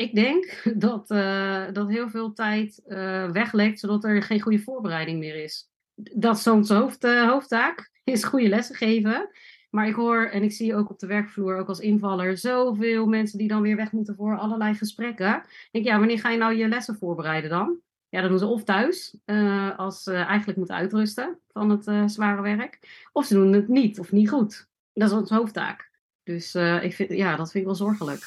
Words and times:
Ik 0.00 0.14
denk 0.14 0.62
dat, 0.86 1.10
uh, 1.10 1.64
dat 1.72 1.88
heel 1.88 2.08
veel 2.08 2.32
tijd 2.32 2.82
uh, 2.86 3.30
weglekt, 3.30 3.80
zodat 3.80 4.04
er 4.04 4.22
geen 4.22 4.40
goede 4.40 4.58
voorbereiding 4.58 5.18
meer 5.18 5.42
is. 5.42 5.70
Dat 5.94 6.36
is 6.36 6.42
soms 6.42 6.68
hoofd, 6.68 7.04
uh, 7.04 7.28
hoofdtaak, 7.28 7.90
is 8.04 8.24
goede 8.24 8.48
lessen 8.48 8.74
geven. 8.74 9.28
Maar 9.70 9.88
ik 9.88 9.94
hoor 9.94 10.24
en 10.24 10.42
ik 10.42 10.52
zie 10.52 10.74
ook 10.74 10.90
op 10.90 10.98
de 10.98 11.06
werkvloer, 11.06 11.56
ook 11.56 11.68
als 11.68 11.80
invaller, 11.80 12.38
zoveel 12.38 13.06
mensen 13.06 13.38
die 13.38 13.48
dan 13.48 13.62
weer 13.62 13.76
weg 13.76 13.92
moeten 13.92 14.14
voor 14.14 14.38
allerlei 14.38 14.74
gesprekken. 14.74 15.36
Ik 15.36 15.68
denk, 15.70 15.84
ja, 15.84 15.98
wanneer 15.98 16.18
ga 16.18 16.30
je 16.30 16.38
nou 16.38 16.54
je 16.54 16.68
lessen 16.68 16.96
voorbereiden 16.96 17.50
dan? 17.50 17.78
Ja, 18.08 18.20
dan 18.20 18.30
doen 18.30 18.38
ze 18.38 18.46
of 18.46 18.64
thuis, 18.64 19.16
als 19.76 20.02
ze 20.02 20.14
eigenlijk 20.14 20.58
moeten 20.58 20.76
uitrusten 20.76 21.38
van 21.48 21.70
het 21.70 22.10
zware 22.10 22.42
werk. 22.42 22.78
Of 23.12 23.26
ze 23.26 23.34
doen 23.34 23.52
het 23.52 23.68
niet, 23.68 23.98
of 23.98 24.12
niet 24.12 24.28
goed. 24.28 24.68
Dat 24.92 25.08
is 25.10 25.16
ons 25.16 25.30
hoofdtaak. 25.30 25.90
Dus 26.22 26.54
ik 26.82 26.94
vind, 26.94 27.12
ja, 27.12 27.36
dat 27.36 27.50
vind 27.50 27.64
ik 27.64 27.64
wel 27.64 27.86
zorgelijk. 27.86 28.26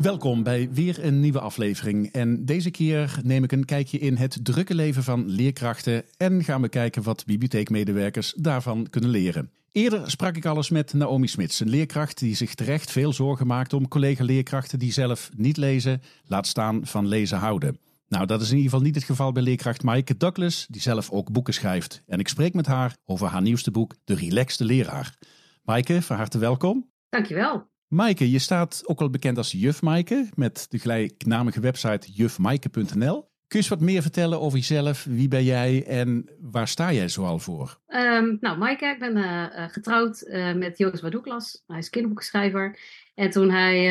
Welkom 0.00 0.42
bij 0.42 0.68
weer 0.72 1.04
een 1.04 1.20
nieuwe 1.20 1.40
aflevering. 1.40 2.12
En 2.12 2.44
deze 2.44 2.70
keer 2.70 3.18
neem 3.22 3.44
ik 3.44 3.52
een 3.52 3.64
kijkje 3.64 3.98
in 3.98 4.16
het 4.16 4.38
drukke 4.42 4.74
leven 4.74 5.02
van 5.02 5.28
leerkrachten 5.28 6.04
en 6.16 6.44
gaan 6.44 6.62
we 6.62 6.68
kijken 6.68 7.02
wat 7.02 7.26
bibliotheekmedewerkers 7.26 8.34
daarvan 8.36 8.86
kunnen 8.90 9.10
leren. 9.10 9.50
Eerder 9.72 10.10
sprak 10.10 10.36
ik 10.36 10.46
alles 10.46 10.70
met 10.70 10.92
Naomi 10.92 11.26
Smits, 11.26 11.60
een 11.60 11.68
leerkracht 11.68 12.18
die 12.18 12.34
zich 12.34 12.54
terecht 12.54 12.90
veel 12.90 13.12
zorgen 13.12 13.46
maakt 13.46 13.72
om 13.72 13.88
collega-leerkrachten 13.88 14.78
die 14.78 14.92
zelf 14.92 15.30
niet 15.36 15.56
lezen, 15.56 16.02
laat 16.26 16.46
staan 16.46 16.86
van 16.86 17.06
lezen 17.06 17.38
houden. 17.38 17.78
Nou, 18.08 18.26
dat 18.26 18.40
is 18.40 18.50
in 18.50 18.56
ieder 18.56 18.70
geval 18.70 18.86
niet 18.86 18.94
het 18.94 19.04
geval 19.04 19.32
bij 19.32 19.42
leerkracht 19.42 19.82
Maaike 19.82 20.16
Douglas, 20.16 20.66
die 20.70 20.80
zelf 20.80 21.10
ook 21.10 21.32
boeken 21.32 21.54
schrijft. 21.54 22.02
En 22.06 22.18
ik 22.18 22.28
spreek 22.28 22.54
met 22.54 22.66
haar 22.66 22.96
over 23.04 23.28
haar 23.28 23.42
nieuwste 23.42 23.70
boek, 23.70 23.94
De 24.04 24.14
Relaxte 24.14 24.64
Leraar. 24.64 25.16
Maaike, 25.62 26.02
van 26.02 26.16
harte 26.16 26.38
welkom. 26.38 26.90
Dankjewel. 27.08 27.69
Maaike, 27.90 28.30
je 28.30 28.38
staat 28.38 28.82
ook 28.84 28.98
wel 28.98 29.10
bekend 29.10 29.36
als 29.36 29.52
Juf 29.52 29.82
Maaike 29.82 30.28
met 30.34 30.66
de 30.68 30.78
gelijknamige 30.78 31.60
website 31.60 32.12
jufmaaike.nl. 32.12 33.20
Kun 33.20 33.28
je 33.46 33.56
eens 33.56 33.68
wat 33.68 33.80
meer 33.80 34.02
vertellen 34.02 34.40
over 34.40 34.58
jezelf? 34.58 35.04
Wie 35.04 35.28
ben 35.28 35.44
jij 35.44 35.84
en 35.86 36.30
waar 36.40 36.68
sta 36.68 36.92
jij 36.92 37.08
zoal 37.08 37.38
voor? 37.38 37.80
Um, 37.88 38.36
nou, 38.40 38.58
Maaike, 38.58 38.86
ik 38.86 38.98
ben 38.98 39.16
uh, 39.16 39.68
getrouwd 39.68 40.22
uh, 40.26 40.54
met 40.54 40.78
Joost 40.78 41.10
Douglas. 41.10 41.62
Hij 41.66 41.78
is 41.78 41.90
kinderboekschrijver. 41.90 42.78
En 43.14 43.30
toen 43.30 43.50
hij 43.50 43.84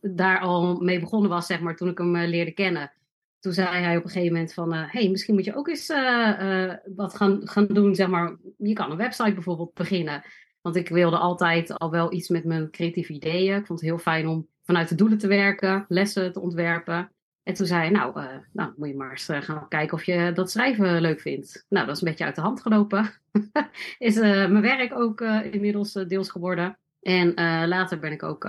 daar 0.00 0.40
al 0.40 0.80
mee 0.80 1.00
begonnen 1.00 1.30
was, 1.30 1.46
zeg 1.46 1.60
maar, 1.60 1.76
toen 1.76 1.88
ik 1.88 1.98
hem 1.98 2.16
leerde 2.16 2.52
kennen, 2.52 2.92
toen 3.38 3.52
zei 3.52 3.68
hij 3.68 3.96
op 3.96 4.04
een 4.04 4.10
gegeven 4.10 4.32
moment 4.32 4.52
van, 4.54 4.72
hé, 4.72 4.86
hey, 5.00 5.08
misschien 5.08 5.34
moet 5.34 5.44
je 5.44 5.56
ook 5.56 5.68
eens 5.68 5.86
wat 6.96 7.14
gaan, 7.14 7.40
gaan 7.44 7.66
doen, 7.66 7.94
zeg 7.94 8.08
maar. 8.08 8.36
Je 8.58 8.72
kan 8.72 8.90
een 8.90 8.96
website 8.96 9.34
bijvoorbeeld 9.34 9.74
beginnen. 9.74 10.22
Want 10.62 10.76
ik 10.76 10.88
wilde 10.88 11.18
altijd 11.18 11.78
al 11.78 11.90
wel 11.90 12.12
iets 12.12 12.28
met 12.28 12.44
mijn 12.44 12.70
creatieve 12.70 13.12
ideeën. 13.12 13.56
Ik 13.56 13.66
vond 13.66 13.80
het 13.80 13.88
heel 13.88 13.98
fijn 13.98 14.26
om 14.26 14.48
vanuit 14.62 14.88
de 14.88 14.94
doelen 14.94 15.18
te 15.18 15.26
werken, 15.26 15.84
lessen 15.88 16.32
te 16.32 16.40
ontwerpen. 16.40 17.12
En 17.42 17.54
toen 17.54 17.66
zei 17.66 17.80
hij, 17.80 17.90
nou, 17.90 18.20
uh, 18.20 18.26
nou 18.52 18.72
moet 18.76 18.88
je 18.88 18.96
maar 18.96 19.10
eens 19.10 19.28
uh, 19.28 19.42
gaan 19.42 19.68
kijken 19.68 19.96
of 19.96 20.04
je 20.04 20.32
dat 20.34 20.50
schrijven 20.50 21.00
leuk 21.00 21.20
vindt. 21.20 21.66
Nou, 21.68 21.86
dat 21.86 21.94
is 21.94 22.02
een 22.02 22.08
beetje 22.08 22.24
uit 22.24 22.34
de 22.34 22.40
hand 22.40 22.62
gelopen. 22.62 23.10
is 23.98 24.16
uh, 24.16 24.22
mijn 24.22 24.60
werk 24.60 24.94
ook 24.94 25.20
inmiddels 25.50 25.92
deels 25.92 26.30
geworden. 26.30 26.78
En 27.00 27.34
later 27.68 27.98
ben 27.98 28.12
ik 28.12 28.22
ook 28.22 28.48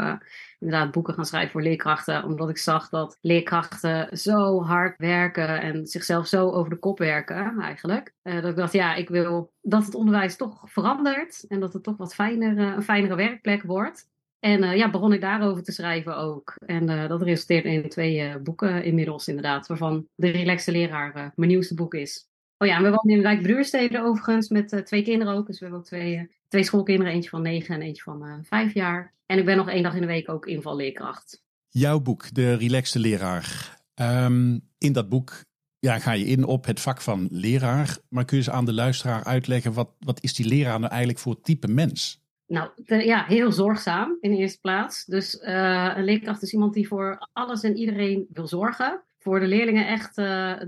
inderdaad 0.59 0.91
boeken 0.91 1.13
gaan 1.13 1.25
schrijven 1.25 1.51
voor 1.51 1.61
leerkrachten. 1.61 2.23
Omdat 2.23 2.49
ik 2.49 2.57
zag 2.57 2.89
dat 2.89 3.17
leerkrachten 3.21 4.17
zo 4.17 4.61
hard 4.61 4.97
werken 4.97 5.61
en 5.61 5.87
zichzelf 5.87 6.27
zo 6.27 6.49
over 6.49 6.69
de 6.69 6.79
kop 6.79 6.97
werken 6.97 7.59
eigenlijk. 7.59 8.13
dat 8.23 8.45
ik 8.45 8.55
dacht, 8.55 8.73
ja, 8.73 8.95
ik 8.95 9.09
wil 9.09 9.53
dat 9.61 9.85
het 9.85 9.95
onderwijs 9.95 10.35
toch 10.35 10.63
verandert. 10.65 11.45
En 11.47 11.59
dat 11.59 11.73
het 11.73 11.83
toch 11.83 11.97
wat 11.97 12.13
fijner, 12.13 12.57
een 12.57 12.83
fijnere 12.83 13.15
werkplek 13.15 13.63
wordt. 13.63 14.09
En 14.39 14.77
ja, 14.77 14.89
begon 14.89 15.13
ik 15.13 15.21
daarover 15.21 15.63
te 15.63 15.71
schrijven 15.71 16.17
ook. 16.17 16.53
En 16.65 17.07
dat 17.07 17.21
resulteerde 17.21 17.69
in 17.69 17.89
twee 17.89 18.39
boeken 18.39 18.83
inmiddels 18.83 19.27
inderdaad, 19.27 19.67
waarvan 19.67 20.07
De 20.15 20.29
Relaxte 20.29 20.71
Leraar 20.71 21.31
mijn 21.35 21.49
nieuwste 21.49 21.75
boek 21.75 21.93
is. 21.93 22.29
Oh 22.61 22.67
ja, 22.67 22.81
we 22.81 22.89
wonen 22.89 23.17
in 23.17 23.21
Wijk 23.21 23.41
Bruurstede 23.41 24.03
overigens 24.03 24.49
met 24.49 24.81
twee 24.85 25.03
kinderen 25.03 25.33
ook. 25.33 25.47
Dus 25.47 25.59
we 25.59 25.65
hebben 25.65 25.79
ook 25.81 25.87
twee, 25.87 26.31
twee 26.47 26.63
schoolkinderen, 26.63 27.13
eentje 27.13 27.29
van 27.29 27.41
negen 27.41 27.75
en 27.75 27.81
eentje 27.81 28.03
van 28.03 28.43
vijf 28.43 28.73
jaar. 28.73 29.13
En 29.25 29.37
ik 29.37 29.45
ben 29.45 29.57
nog 29.57 29.69
één 29.69 29.83
dag 29.83 29.93
in 29.93 30.01
de 30.01 30.07
week 30.07 30.29
ook 30.29 30.45
invalleerkracht. 30.45 31.43
Jouw 31.69 31.99
boek, 31.99 32.33
De 32.33 32.53
Relaxte 32.53 32.99
Leraar. 32.99 33.77
Um, 33.95 34.69
in 34.77 34.93
dat 34.93 35.09
boek 35.09 35.43
ja, 35.79 35.99
ga 35.99 36.11
je 36.11 36.25
in 36.25 36.43
op 36.43 36.65
het 36.65 36.79
vak 36.79 37.01
van 37.01 37.27
leraar. 37.31 37.97
Maar 38.09 38.25
kun 38.25 38.37
je 38.37 38.43
eens 38.43 38.53
aan 38.53 38.65
de 38.65 38.73
luisteraar 38.73 39.23
uitleggen, 39.23 39.73
wat, 39.73 39.91
wat 39.99 40.23
is 40.23 40.33
die 40.33 40.47
leraar 40.47 40.79
nou 40.79 40.91
eigenlijk 40.91 41.19
voor 41.19 41.41
type 41.41 41.67
mens? 41.67 42.21
Nou, 42.47 42.69
ja, 42.85 43.25
heel 43.25 43.51
zorgzaam 43.51 44.17
in 44.19 44.31
de 44.31 44.37
eerste 44.37 44.59
plaats. 44.59 45.05
Dus 45.05 45.39
een 45.41 46.03
leerkracht 46.03 46.41
is 46.41 46.53
iemand 46.53 46.73
die 46.73 46.87
voor 46.87 47.29
alles 47.33 47.63
en 47.63 47.77
iedereen 47.77 48.27
wil 48.33 48.47
zorgen. 48.47 49.03
Voor 49.19 49.39
de 49.39 49.47
leerlingen 49.47 49.87
echt 49.87 50.15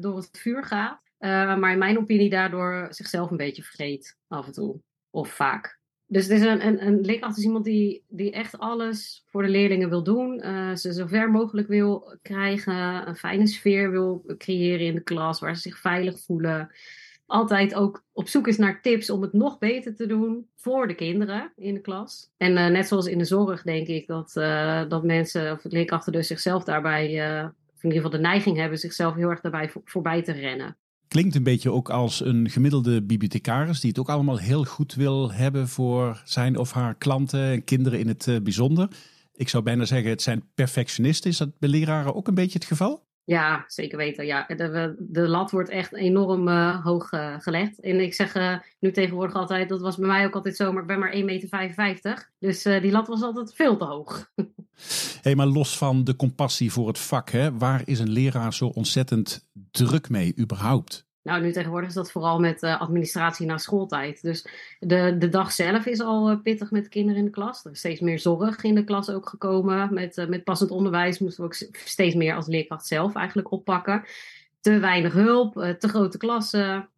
door 0.02 0.16
het 0.16 0.30
vuur 0.32 0.64
gaat. 0.64 1.02
Uh, 1.24 1.58
maar 1.58 1.72
in 1.72 1.78
mijn 1.78 1.98
opinie 1.98 2.30
daardoor 2.30 2.88
zichzelf 2.90 3.32
een 3.32 3.38
beetje 3.38 3.64
vergeet 3.64 4.18
af 4.28 4.46
en 4.46 4.52
toe. 4.52 4.80
Of 5.10 5.30
vaak. 5.30 5.80
Dus 6.06 6.28
het 6.28 6.40
is 6.40 6.46
een, 6.46 6.68
een, 6.68 6.86
een 6.88 7.02
leerkracht 7.02 7.44
iemand 7.44 7.66
die, 7.66 8.04
die 8.08 8.32
echt 8.32 8.58
alles 8.58 9.24
voor 9.30 9.44
de 9.44 9.50
leerlingen 9.50 9.90
wil 9.90 10.04
doen. 10.04 10.40
ze 10.78 10.94
zo 10.94 11.06
ver 11.06 11.32
mogelijk 11.32 11.68
wil 11.68 12.18
krijgen. 12.22 13.08
Een 13.08 13.16
fijne 13.16 13.48
sfeer 13.48 13.92
wil 13.92 14.24
creëren 14.38 14.86
in 14.86 14.96
de 14.96 15.04
klas. 15.04 15.40
Waar 15.40 15.56
ze 15.56 15.62
zich 15.62 15.78
veilig 15.78 16.20
voelen 16.20 16.72
altijd 17.26 17.76
ook 17.76 18.04
op 18.12 18.28
zoek 18.28 18.48
is 18.48 18.58
naar 18.58 18.82
tips 18.82 19.10
om 19.10 19.22
het 19.22 19.34
nog 19.34 19.58
beter 19.58 19.96
te 19.96 20.06
doen 20.06 20.48
voor 20.56 20.88
de 20.88 20.96
kinderen 20.96 21.54
in 21.56 21.74
de 21.74 21.82
klas. 21.82 22.30
En 22.38 22.52
uh, 22.52 22.68
net 22.68 22.88
zoals 22.88 23.06
in 23.06 23.18
de 23.18 23.26
zorg 23.26 23.64
denk 23.64 23.88
ik 23.88 24.08
dat, 24.08 24.36
uh, 24.36 24.90
dat 24.90 25.04
mensen, 25.04 25.52
of 25.52 25.64
leerkrachten 25.64 26.12
dus 26.12 26.28
zichzelf 26.28 26.64
daarbij, 26.64 27.06
uh, 27.06 27.40
in 27.40 27.90
ieder 27.90 28.02
geval 28.02 28.10
de 28.10 28.28
neiging 28.28 28.58
hebben 28.58 28.78
zichzelf 28.78 29.16
heel 29.16 29.30
erg 29.30 29.42
daarbij 29.42 29.70
voor, 29.70 29.82
voorbij 29.86 30.24
te 30.24 30.32
rennen. 30.32 30.78
Klinkt 31.14 31.36
een 31.36 31.44
beetje 31.44 31.72
ook 31.72 31.90
als 31.90 32.26
een 32.26 32.50
gemiddelde 32.50 33.02
bibliothecaris 33.02 33.80
die 33.80 33.90
het 33.90 34.00
ook 34.00 34.10
allemaal 34.10 34.38
heel 34.38 34.64
goed 34.64 34.94
wil 34.94 35.32
hebben 35.32 35.68
voor 35.68 36.22
zijn 36.26 36.58
of 36.58 36.72
haar 36.72 36.96
klanten 36.96 37.44
en 37.44 37.64
kinderen 37.64 38.00
in 38.00 38.08
het 38.08 38.40
bijzonder. 38.44 38.88
Ik 39.34 39.50
zou 39.50 39.64
bijna 39.64 39.86
zeggen, 39.86 40.10
het 40.10 40.22
zijn 40.22 40.44
perfectionisten. 40.56 41.30
Is 41.30 41.38
dat 41.38 41.60
bij 41.60 41.70
leraren 41.70 42.16
ook 42.16 42.28
een 42.28 42.34
beetje 42.34 42.60
het 42.60 42.68
geval? 42.68 43.04
Ja, 43.24 43.64
zeker 43.68 43.98
weten. 43.98 44.26
Ja. 44.26 44.46
De, 44.48 45.28
lat 45.28 45.52
wordt 45.52 45.70
echt 45.70 45.94
enorm 45.94 46.48
uh, 46.48 46.84
hoog 46.84 47.12
uh, 47.12 47.36
gelegd. 47.40 47.80
En 47.80 48.00
ik 48.00 48.14
zeg 48.14 48.62
nu 48.80 48.92
tegenwoordig 48.92 49.36
altijd, 49.36 49.70
dat 49.70 49.82
was 49.82 49.98
bij 49.98 50.08
mij 50.08 50.26
ook 50.26 50.36
altijd 50.36 50.56
zo, 50.56 50.72
maar 50.72 50.82
ik 50.82 50.88
ben 50.88 51.00
maar 51.00 51.16
1,55 51.70 51.76
meter. 51.76 52.30
Dus 52.40 52.64
die 52.64 52.92
lat 52.92 53.08
was 53.08 53.22
altijd 53.22 53.54
veel 53.54 53.78
te 53.78 53.86
hoog. 53.86 54.32
hey, 55.22 55.36
maar 55.36 55.46
los 55.46 55.78
van 55.78 56.04
de 56.04 56.16
compassie 56.16 56.72
voor 56.72 56.88
het 56.88 57.00
vak, 57.00 57.30
hè, 57.30 57.58
waar 57.58 57.82
is 57.86 58.00
een 58.00 58.12
leraar 58.12 58.54
zo 58.54 58.66
ontzettend 58.66 59.48
druk 59.72 60.10
mee 60.10 60.34
überhaupt? 60.40 61.06
Nou, 61.24 61.42
nu 61.42 61.52
tegenwoordig 61.52 61.90
is 61.90 61.96
dat 61.96 62.12
vooral 62.12 62.40
met 62.40 62.64
uh, 62.64 62.82
administratie 62.82 63.46
na 63.46 63.58
schooltijd. 63.58 64.22
Dus 64.22 64.48
de, 64.80 65.16
de 65.20 65.30
dag 65.30 65.52
zelf 65.52 65.86
is 65.86 66.02
al 66.02 66.32
uh, 66.32 66.38
pittig 66.44 66.72
met 66.72 66.88
kinderen 66.88 67.20
in 67.20 67.26
de 67.26 67.32
klas. 67.32 67.66
Er 67.66 67.72
is 67.72 67.78
steeds 67.78 68.00
meer 68.00 68.20
zorg 68.20 68.64
in 68.64 68.76
de 68.76 68.84
klas 68.84 69.10
ook 69.10 69.30
gekomen. 69.30 69.94
Met, 69.94 70.18
uh, 70.18 70.28
met 70.28 70.44
passend 70.44 70.72
onderwijs 70.72 71.20
moesten 71.20 71.44
we 71.44 71.50
ook 71.50 71.70
steeds 71.86 72.16
meer 72.16 72.36
als 72.36 72.48
leerkracht 72.48 72.88
zelf 72.88 73.16
eigenlijk 73.16 73.52
oppakken. 73.52 74.04
Te 74.60 74.80
weinig 74.80 75.14
hulp, 75.14 75.76
te 75.80 75.88
grote 75.88 76.18
klassen, 76.18 76.90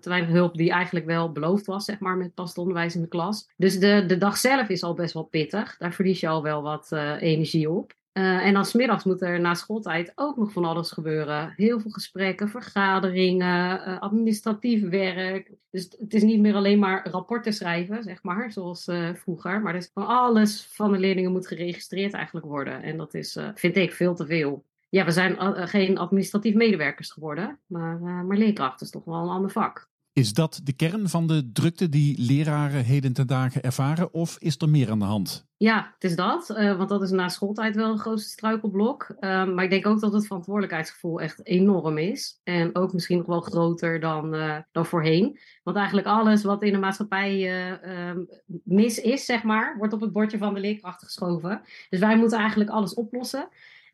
te 0.00 0.08
weinig 0.08 0.30
hulp 0.30 0.56
die 0.56 0.70
eigenlijk 0.70 1.06
wel 1.06 1.32
beloofd 1.32 1.66
was, 1.66 1.84
zeg 1.84 1.98
maar, 1.98 2.16
met 2.16 2.34
passend 2.34 2.58
onderwijs 2.58 2.94
in 2.94 3.00
de 3.00 3.08
klas. 3.08 3.48
Dus 3.56 3.78
de, 3.78 4.04
de 4.06 4.18
dag 4.18 4.36
zelf 4.36 4.68
is 4.68 4.82
al 4.82 4.94
best 4.94 5.14
wel 5.14 5.22
pittig. 5.22 5.76
Daar 5.76 5.92
verlies 5.92 6.20
je 6.20 6.28
al 6.28 6.42
wel 6.42 6.62
wat 6.62 6.92
energie 7.20 7.70
op. 7.70 7.96
Uh, 8.18 8.46
en 8.46 8.54
dan 8.54 8.64
smiddags 8.64 9.04
moet 9.04 9.22
er 9.22 9.40
na 9.40 9.54
schooltijd 9.54 10.12
ook 10.14 10.36
nog 10.36 10.52
van 10.52 10.64
alles 10.64 10.90
gebeuren. 10.90 11.52
Heel 11.56 11.80
veel 11.80 11.90
gesprekken, 11.90 12.48
vergaderingen, 12.48 13.88
uh, 13.88 13.98
administratief 13.98 14.88
werk. 14.88 15.52
Dus 15.70 15.94
het 15.98 16.14
is 16.14 16.22
niet 16.22 16.40
meer 16.40 16.54
alleen 16.54 16.78
maar 16.78 17.08
rapporten 17.10 17.52
schrijven, 17.52 18.02
zeg 18.02 18.22
maar, 18.22 18.52
zoals 18.52 18.88
uh, 18.88 19.14
vroeger. 19.14 19.60
Maar 19.60 19.72
dus 19.72 19.90
alles 19.94 20.68
van 20.70 20.92
de 20.92 20.98
leerlingen 20.98 21.32
moet 21.32 21.46
geregistreerd 21.46 22.12
eigenlijk 22.12 22.46
worden. 22.46 22.82
En 22.82 22.96
dat 22.96 23.14
is, 23.14 23.38
vind 23.54 23.76
ik, 23.76 23.92
veel 23.92 24.14
te 24.14 24.26
veel. 24.26 24.64
Ja, 24.88 25.04
we 25.04 25.10
zijn 25.10 25.68
geen 25.68 25.98
administratief 25.98 26.54
medewerkers 26.54 27.10
geworden, 27.10 27.58
maar, 27.66 27.98
maar 28.00 28.36
leerkracht 28.36 28.80
is 28.80 28.90
toch 28.90 29.04
wel 29.04 29.22
een 29.22 29.28
ander 29.28 29.50
vak. 29.50 29.88
Is 30.18 30.32
dat 30.32 30.60
de 30.64 30.72
kern 30.72 31.08
van 31.08 31.26
de 31.26 31.50
drukte 31.52 31.88
die 31.88 32.22
leraren 32.22 32.84
heden 32.84 33.12
ten 33.12 33.26
dagen 33.26 33.62
ervaren 33.62 34.12
of 34.12 34.36
is 34.38 34.56
er 34.58 34.68
meer 34.68 34.90
aan 34.90 34.98
de 34.98 35.04
hand? 35.04 35.46
Ja, 35.56 35.90
het 35.94 36.04
is 36.04 36.16
dat. 36.16 36.50
Uh, 36.50 36.76
want 36.76 36.88
dat 36.88 37.02
is 37.02 37.10
na 37.10 37.28
schooltijd 37.28 37.76
wel 37.76 37.90
een 37.90 37.98
grootste 37.98 38.30
struikelblok. 38.30 39.06
Uh, 39.20 39.44
maar 39.44 39.64
ik 39.64 39.70
denk 39.70 39.86
ook 39.86 40.00
dat 40.00 40.12
het 40.12 40.26
verantwoordelijkheidsgevoel 40.26 41.20
echt 41.20 41.46
enorm 41.46 41.98
is. 41.98 42.40
En 42.44 42.76
ook 42.76 42.92
misschien 42.92 43.18
nog 43.18 43.26
wel 43.26 43.40
groter 43.40 44.00
dan, 44.00 44.36
dan 44.72 44.86
voorheen. 44.86 45.38
Want 45.62 45.76
eigenlijk 45.76 46.06
alles 46.06 46.42
wat 46.42 46.62
in 46.62 46.72
de 46.72 46.78
maatschappij 46.78 47.52
ehm, 47.80 48.24
mis 48.64 49.00
is, 49.00 49.24
zeg 49.24 49.42
maar, 49.42 49.76
wordt 49.76 49.92
op 49.92 50.00
het 50.00 50.12
bordje 50.12 50.38
van 50.38 50.54
de 50.54 50.60
leerkracht 50.60 51.02
geschoven. 51.02 51.60
Dus 51.88 52.00
wij 52.00 52.18
moeten 52.18 52.38
eigenlijk 52.38 52.70
alles 52.70 52.94
oplossen. 52.94 53.48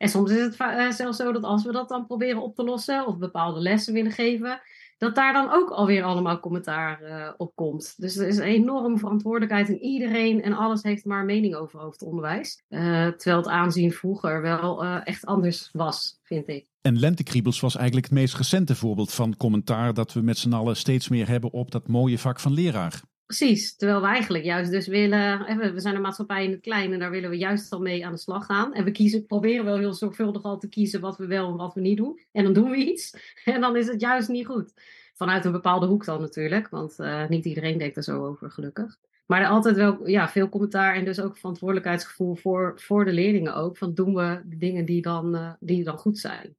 En 0.05 0.11
soms 0.11 0.31
is 0.31 0.41
het 0.41 0.95
zelfs 0.95 1.17
zo 1.17 1.33
dat 1.33 1.43
als 1.43 1.65
we 1.65 1.73
dat 1.73 1.89
dan 1.89 2.06
proberen 2.06 2.43
op 2.43 2.55
te 2.55 2.65
lossen 2.65 3.06
of 3.06 3.19
bepaalde 3.19 3.61
lessen 3.61 3.95
willen 3.95 4.12
geven, 4.12 4.61
dat 4.99 5.15
daar 5.15 5.33
dan 5.33 5.53
ook 5.53 5.71
alweer 5.71 6.03
allemaal 6.03 6.41
commentaar 6.41 7.03
uh, 7.03 7.31
op 7.37 7.53
komt. 7.55 7.95
Dus 7.97 8.17
er 8.17 8.29
is 8.29 8.37
een 8.37 8.43
enorme 8.43 8.99
verantwoordelijkheid 8.99 9.69
en 9.69 9.79
iedereen 9.79 10.43
en 10.43 10.53
alles 10.53 10.83
heeft 10.83 11.05
maar 11.05 11.25
mening 11.25 11.55
over 11.55 11.81
hoofdonderwijs. 11.81 12.62
Uh, 12.69 12.81
terwijl 13.06 13.37
het 13.37 13.49
aanzien 13.49 13.93
vroeger 13.93 14.43
wel 14.43 14.85
echt 14.85 15.27
anders 15.27 15.71
was, 15.73 16.19
vind 16.23 16.49
ik. 16.49 16.67
En 16.81 16.99
Lentekriebels 16.99 17.61
was 17.61 17.77
eigenlijk 17.77 18.06
het 18.06 18.15
meest 18.15 18.37
recente 18.37 18.75
voorbeeld 18.75 19.12
van 19.12 19.37
commentaar 19.37 19.95
dat 19.95 20.12
we 20.12 20.21
met 20.21 20.39
z'n 20.39 20.53
allen 20.53 20.77
steeds 20.77 21.09
meer 21.09 21.29
hebben 21.29 21.53
op 21.53 21.71
dat 21.71 21.89
mooie 21.89 22.19
vak 22.19 22.41
van 22.41 22.53
leraar. 22.53 23.03
Precies, 23.36 23.76
terwijl 23.76 24.00
we 24.00 24.06
eigenlijk 24.06 24.44
juist 24.44 24.70
dus 24.70 24.86
willen, 24.86 25.56
we 25.72 25.81
zijn 25.81 25.94
een 25.94 26.00
maatschappij 26.00 26.44
in 26.44 26.50
het 26.50 26.60
klein 26.60 26.92
en 26.92 26.98
daar 26.98 27.10
willen 27.10 27.31
we 27.31 27.36
juist 27.36 27.72
al 27.72 27.81
mee 27.81 28.06
aan 28.06 28.12
de 28.12 28.19
slag 28.19 28.46
gaan. 28.46 28.75
En 28.75 28.84
we 28.84 28.90
kiezen, 28.90 29.26
proberen 29.26 29.64
wel 29.64 29.78
heel 29.78 29.94
zorgvuldig 29.94 30.42
al 30.42 30.58
te 30.58 30.69
kiezen 30.69 31.00
wat 31.00 31.16
we 31.16 31.26
wel 31.26 31.50
en 31.50 31.56
wat 31.56 31.75
we 31.75 31.81
niet 31.81 31.96
doen. 31.96 32.20
En 32.32 32.44
dan 32.44 32.52
doen 32.52 32.70
we 32.70 32.76
iets 32.76 33.16
en 33.44 33.60
dan 33.60 33.76
is 33.76 33.86
het 33.86 34.00
juist 34.00 34.28
niet 34.28 34.46
goed. 34.46 34.72
Vanuit 35.14 35.44
een 35.44 35.52
bepaalde 35.52 35.86
hoek 35.86 36.04
dan 36.04 36.20
natuurlijk, 36.20 36.69
want 36.69 36.98
uh, 36.98 37.28
niet 37.28 37.44
iedereen 37.44 37.78
denkt 37.78 37.96
er 37.96 38.02
zo 38.02 38.25
over 38.25 38.50
gelukkig. 38.50 38.96
Maar 39.26 39.40
er 39.40 39.48
altijd 39.48 39.76
wel 39.76 40.08
ja, 40.08 40.28
veel 40.28 40.48
commentaar 40.48 40.94
en 40.94 41.04
dus 41.04 41.20
ook 41.20 41.36
verantwoordelijkheidsgevoel 41.36 42.34
voor, 42.34 42.72
voor 42.81 43.04
de 43.04 43.12
leerlingen 43.12 43.54
ook. 43.54 43.78
Van 43.78 43.94
doen 43.94 44.14
we 44.14 44.40
dingen 44.44 44.84
die 44.84 45.02
dan, 45.02 45.34
uh, 45.34 45.52
die 45.60 45.84
dan 45.84 45.98
goed 45.98 46.19
zijn. 46.19 46.56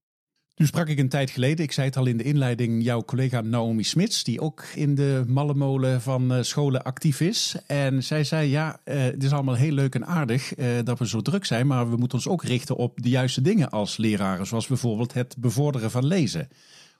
Nu 0.57 0.66
sprak 0.66 0.88
ik 0.88 1.00
een 1.00 1.10
tijd 1.10 1.30
geleden, 1.30 1.66
ik 1.66 1.72
zei 1.72 1.88
het 1.88 1.98
al 1.98 2.06
in 2.06 2.18
de 2.18 2.24
inleiding, 2.24 2.84
jouw 2.84 3.04
collega 3.04 3.42
Naomi 3.42 3.84
Smits, 3.84 4.24
die 4.24 4.42
ook 4.42 4.63
in 4.75 4.96
de 4.96 5.24
mallemolen 5.28 6.02
van 6.02 6.34
uh, 6.34 6.42
scholen 6.42 6.84
actief 6.84 7.22
is. 7.22 7.56
En 7.68 8.04
zij 8.04 8.24
zei, 8.24 8.50
ja, 8.50 8.80
uh, 8.86 9.02
het 9.02 9.24
is 9.24 9.31
allemaal 9.31 9.56
heel 9.56 9.72
leuk 9.72 9.96
en 9.96 10.06
aardig 10.06 10.57
uh, 10.57 10.68
dat 10.84 11.00
we 11.00 11.07
zo 11.07 11.22
druk 11.22 11.46
zijn, 11.46 11.68
maar 11.68 11.90
we 11.90 11.98
moeten 11.98 12.18
ons 12.18 12.28
ook 12.28 12.44
richten 12.44 12.75
op 12.75 13.02
de 13.02 13.10
juiste 13.10 13.42
dingen 13.42 13.69
als 13.69 13.98
leraren, 13.98 14.48
zoals 14.48 14.68
bijvoorbeeld 14.68 15.13
het 15.13 15.36
bevorderen 15.38 15.92
van 15.92 16.06
lezen. 16.06 16.50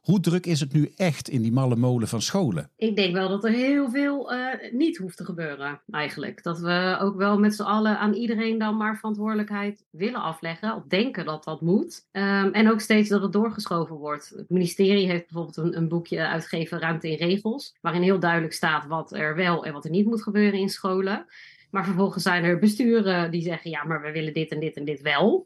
Hoe 0.06 0.20
druk 0.20 0.46
is 0.46 0.60
het 0.60 0.74
nu 0.74 0.92
echt 0.96 1.30
in 1.30 1.42
die 1.42 1.52
malle 1.52 1.76
molen 1.76 2.08
van 2.08 2.22
scholen? 2.22 2.70
Ik 2.78 2.96
denk 2.96 3.14
wel 3.14 3.30
dat 3.30 3.44
er 3.44 3.52
heel 3.52 3.90
veel 3.90 4.34
uh, 4.34 4.48
niet 4.72 4.98
hoeft 4.98 5.18
te 5.18 5.26
gebeuren, 5.26 5.82
eigenlijk. 5.92 6.44
Dat 6.44 6.60
we 6.60 6.98
ook 7.02 7.16
wel 7.16 7.40
met 7.40 7.56
z'n 7.56 7.64
allen 7.64 8.00
aan 8.00 8.14
iedereen 8.14 8.58
dan 8.58 8.78
maar 8.78 8.96
verantwoordelijkheid 8.96 9.86
willen 9.90 10.22
afleggen. 10.22 10.76
Of 10.76 10.84
denken 10.88 11.26
dat 11.26 11.44
dat 11.44 11.62
moet. 11.62 12.06
Um, 12.12 12.54
en 12.54 12.72
ook 12.72 12.80
steeds 12.80 13.10
dat 13.10 13.22
het 13.22 13.34
doorgeschoven 13.34 13.96
wordt. 13.96 14.34
Het 14.36 14.50
ministerie 14.50 15.08
heeft 15.08 15.26
bijvoorbeeld 15.26 15.58
een, 15.58 15.78
een, 15.78 15.88
boekje 15.88 16.28
uitgegeven, 16.28 16.80
Ruimte 16.80 17.12
in 17.12 17.28
Regels. 17.28 17.76
Waarin 17.82 18.02
heel 18.02 18.20
duidelijk 18.20 18.54
staat 18.54 18.86
wat 18.88 19.14
er 19.14 19.36
wel 19.36 19.66
en 19.66 19.74
wat 19.74 19.86
er 19.86 19.92
niet 19.92 20.06
moet 20.06 20.24
gebeuren 20.24 20.60
in 20.60 20.70
scholen. 20.70 21.26
Maar 21.70 21.86
vervolgens 21.86 22.24
zijn 22.24 22.44
er 22.44 22.60
besturen 22.60 23.32
die 23.32 23.42
zeggen: 23.42 23.70
ja, 23.70 23.84
maar 23.84 24.02
we 24.02 24.12
willen 24.12 24.34
dit 24.34 24.52
en 24.52 24.60
dit 24.60 24.76
en 24.76 24.86
dit 24.86 25.02
wel. 25.02 25.46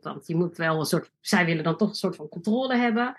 Want 0.00 0.26
je 0.26 0.36
moet 0.36 0.56
wel 0.56 0.78
een 0.78 0.86
soort. 0.86 1.10
Zij 1.20 1.44
willen 1.44 1.64
dan 1.64 1.76
toch 1.76 1.88
een 1.88 1.94
soort 1.94 2.16
van 2.16 2.28
controle 2.28 2.76
hebben. 2.76 3.16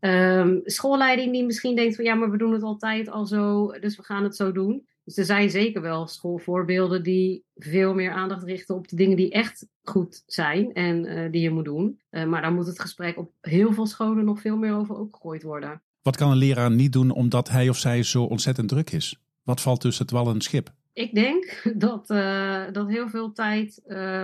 Um, 0.00 0.60
schoolleiding 0.64 1.32
die 1.32 1.44
misschien 1.44 1.76
denkt 1.76 1.96
van 1.96 2.04
ja, 2.04 2.14
maar 2.14 2.30
we 2.30 2.36
doen 2.36 2.52
het 2.52 2.62
altijd 2.62 3.08
al 3.08 3.26
zo, 3.26 3.70
dus 3.80 3.96
we 3.96 4.02
gaan 4.02 4.22
het 4.22 4.36
zo 4.36 4.52
doen. 4.52 4.86
Dus 5.04 5.16
er 5.16 5.24
zijn 5.24 5.50
zeker 5.50 5.80
wel 5.82 6.06
schoolvoorbeelden 6.06 7.02
die 7.02 7.44
veel 7.54 7.94
meer 7.94 8.10
aandacht 8.10 8.44
richten 8.44 8.74
op 8.74 8.88
de 8.88 8.96
dingen 8.96 9.16
die 9.16 9.30
echt 9.30 9.66
goed 9.82 10.22
zijn 10.26 10.72
en 10.72 11.04
uh, 11.04 11.30
die 11.32 11.40
je 11.40 11.50
moet 11.50 11.64
doen. 11.64 12.00
Uh, 12.10 12.24
maar 12.24 12.42
dan 12.42 12.54
moet 12.54 12.66
het 12.66 12.80
gesprek 12.80 13.18
op 13.18 13.32
heel 13.40 13.72
veel 13.72 13.86
scholen 13.86 14.24
nog 14.24 14.40
veel 14.40 14.56
meer 14.56 14.74
over 14.74 14.94
opgegooid 14.94 15.42
worden. 15.42 15.82
Wat 16.02 16.16
kan 16.16 16.30
een 16.30 16.36
leraar 16.36 16.70
niet 16.70 16.92
doen 16.92 17.10
omdat 17.10 17.48
hij 17.48 17.68
of 17.68 17.78
zij 17.78 18.02
zo 18.02 18.22
ontzettend 18.22 18.68
druk 18.68 18.90
is? 18.90 19.20
Wat 19.42 19.60
valt 19.60 19.80
tussen 19.80 20.04
het 20.04 20.14
wal 20.14 20.28
en 20.28 20.34
het 20.34 20.42
schip? 20.42 20.72
Ik 20.92 21.14
denk 21.14 21.62
dat, 21.86 22.10
uh, 22.10 22.64
dat 22.72 22.88
heel 22.88 23.08
veel 23.08 23.32
tijd 23.32 23.80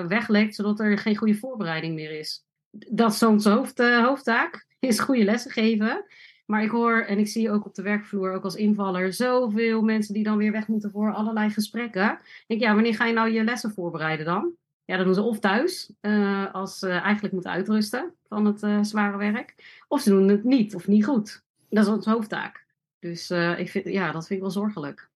weglekt, 0.08 0.54
zodat 0.54 0.80
er 0.80 0.98
geen 0.98 1.16
goede 1.16 1.34
voorbereiding 1.34 1.94
meer 1.94 2.18
is. 2.18 2.44
Dat 2.70 3.12
is 3.12 3.18
zo'n 3.18 3.42
hoofd, 3.42 3.78
hoofdtaak 3.78 4.66
is 4.88 5.00
goede 5.00 5.24
lessen 5.24 5.50
geven. 5.50 6.04
Maar 6.46 6.62
ik 6.62 6.70
hoor 6.70 7.00
en 7.00 7.18
ik 7.18 7.28
zie 7.28 7.50
ook 7.50 7.66
op 7.66 7.74
de 7.74 7.82
werkvloer, 7.82 8.32
ook 8.32 8.44
als 8.44 8.54
invaller, 8.54 9.12
zoveel 9.12 9.82
mensen 9.82 10.14
die 10.14 10.24
dan 10.24 10.36
weer 10.36 10.52
weg 10.52 10.68
moeten 10.68 10.90
voor 10.90 11.14
allerlei 11.14 11.50
gesprekken. 11.50 12.10
Ik 12.12 12.44
denk, 12.46 12.60
ja, 12.60 12.74
wanneer 12.74 12.94
ga 12.94 13.06
je 13.06 13.12
nou 13.12 13.30
je 13.30 13.44
lessen 13.44 13.72
voorbereiden 13.72 14.26
dan? 14.26 14.52
Ja, 14.84 14.96
dat 14.96 15.04
doen 15.04 15.14
ze 15.14 15.22
of 15.22 15.38
thuis, 15.38 15.92
uh, 16.00 16.54
als 16.54 16.78
ze 16.78 16.88
eigenlijk 16.88 17.34
moeten 17.34 17.50
uitrusten 17.50 18.14
van 18.28 18.44
het 18.44 18.62
uh, 18.62 18.82
zware 18.82 19.16
werk. 19.16 19.82
Of 19.88 20.00
ze 20.00 20.10
doen 20.10 20.28
het 20.28 20.44
niet 20.44 20.74
of 20.74 20.86
niet 20.86 21.04
goed. 21.04 21.42
Dat 21.68 21.84
is 21.84 21.92
onze 21.92 22.10
hoofdtaak. 22.10 22.66
Dus 22.98 23.30
uh, 23.30 23.58
ik 23.58 23.70
vind, 23.70 23.88
ja, 23.88 24.12
dat 24.12 24.26
vind 24.26 24.38
ik 24.38 24.44
wel 24.44 24.50
zorgelijk. 24.50 25.10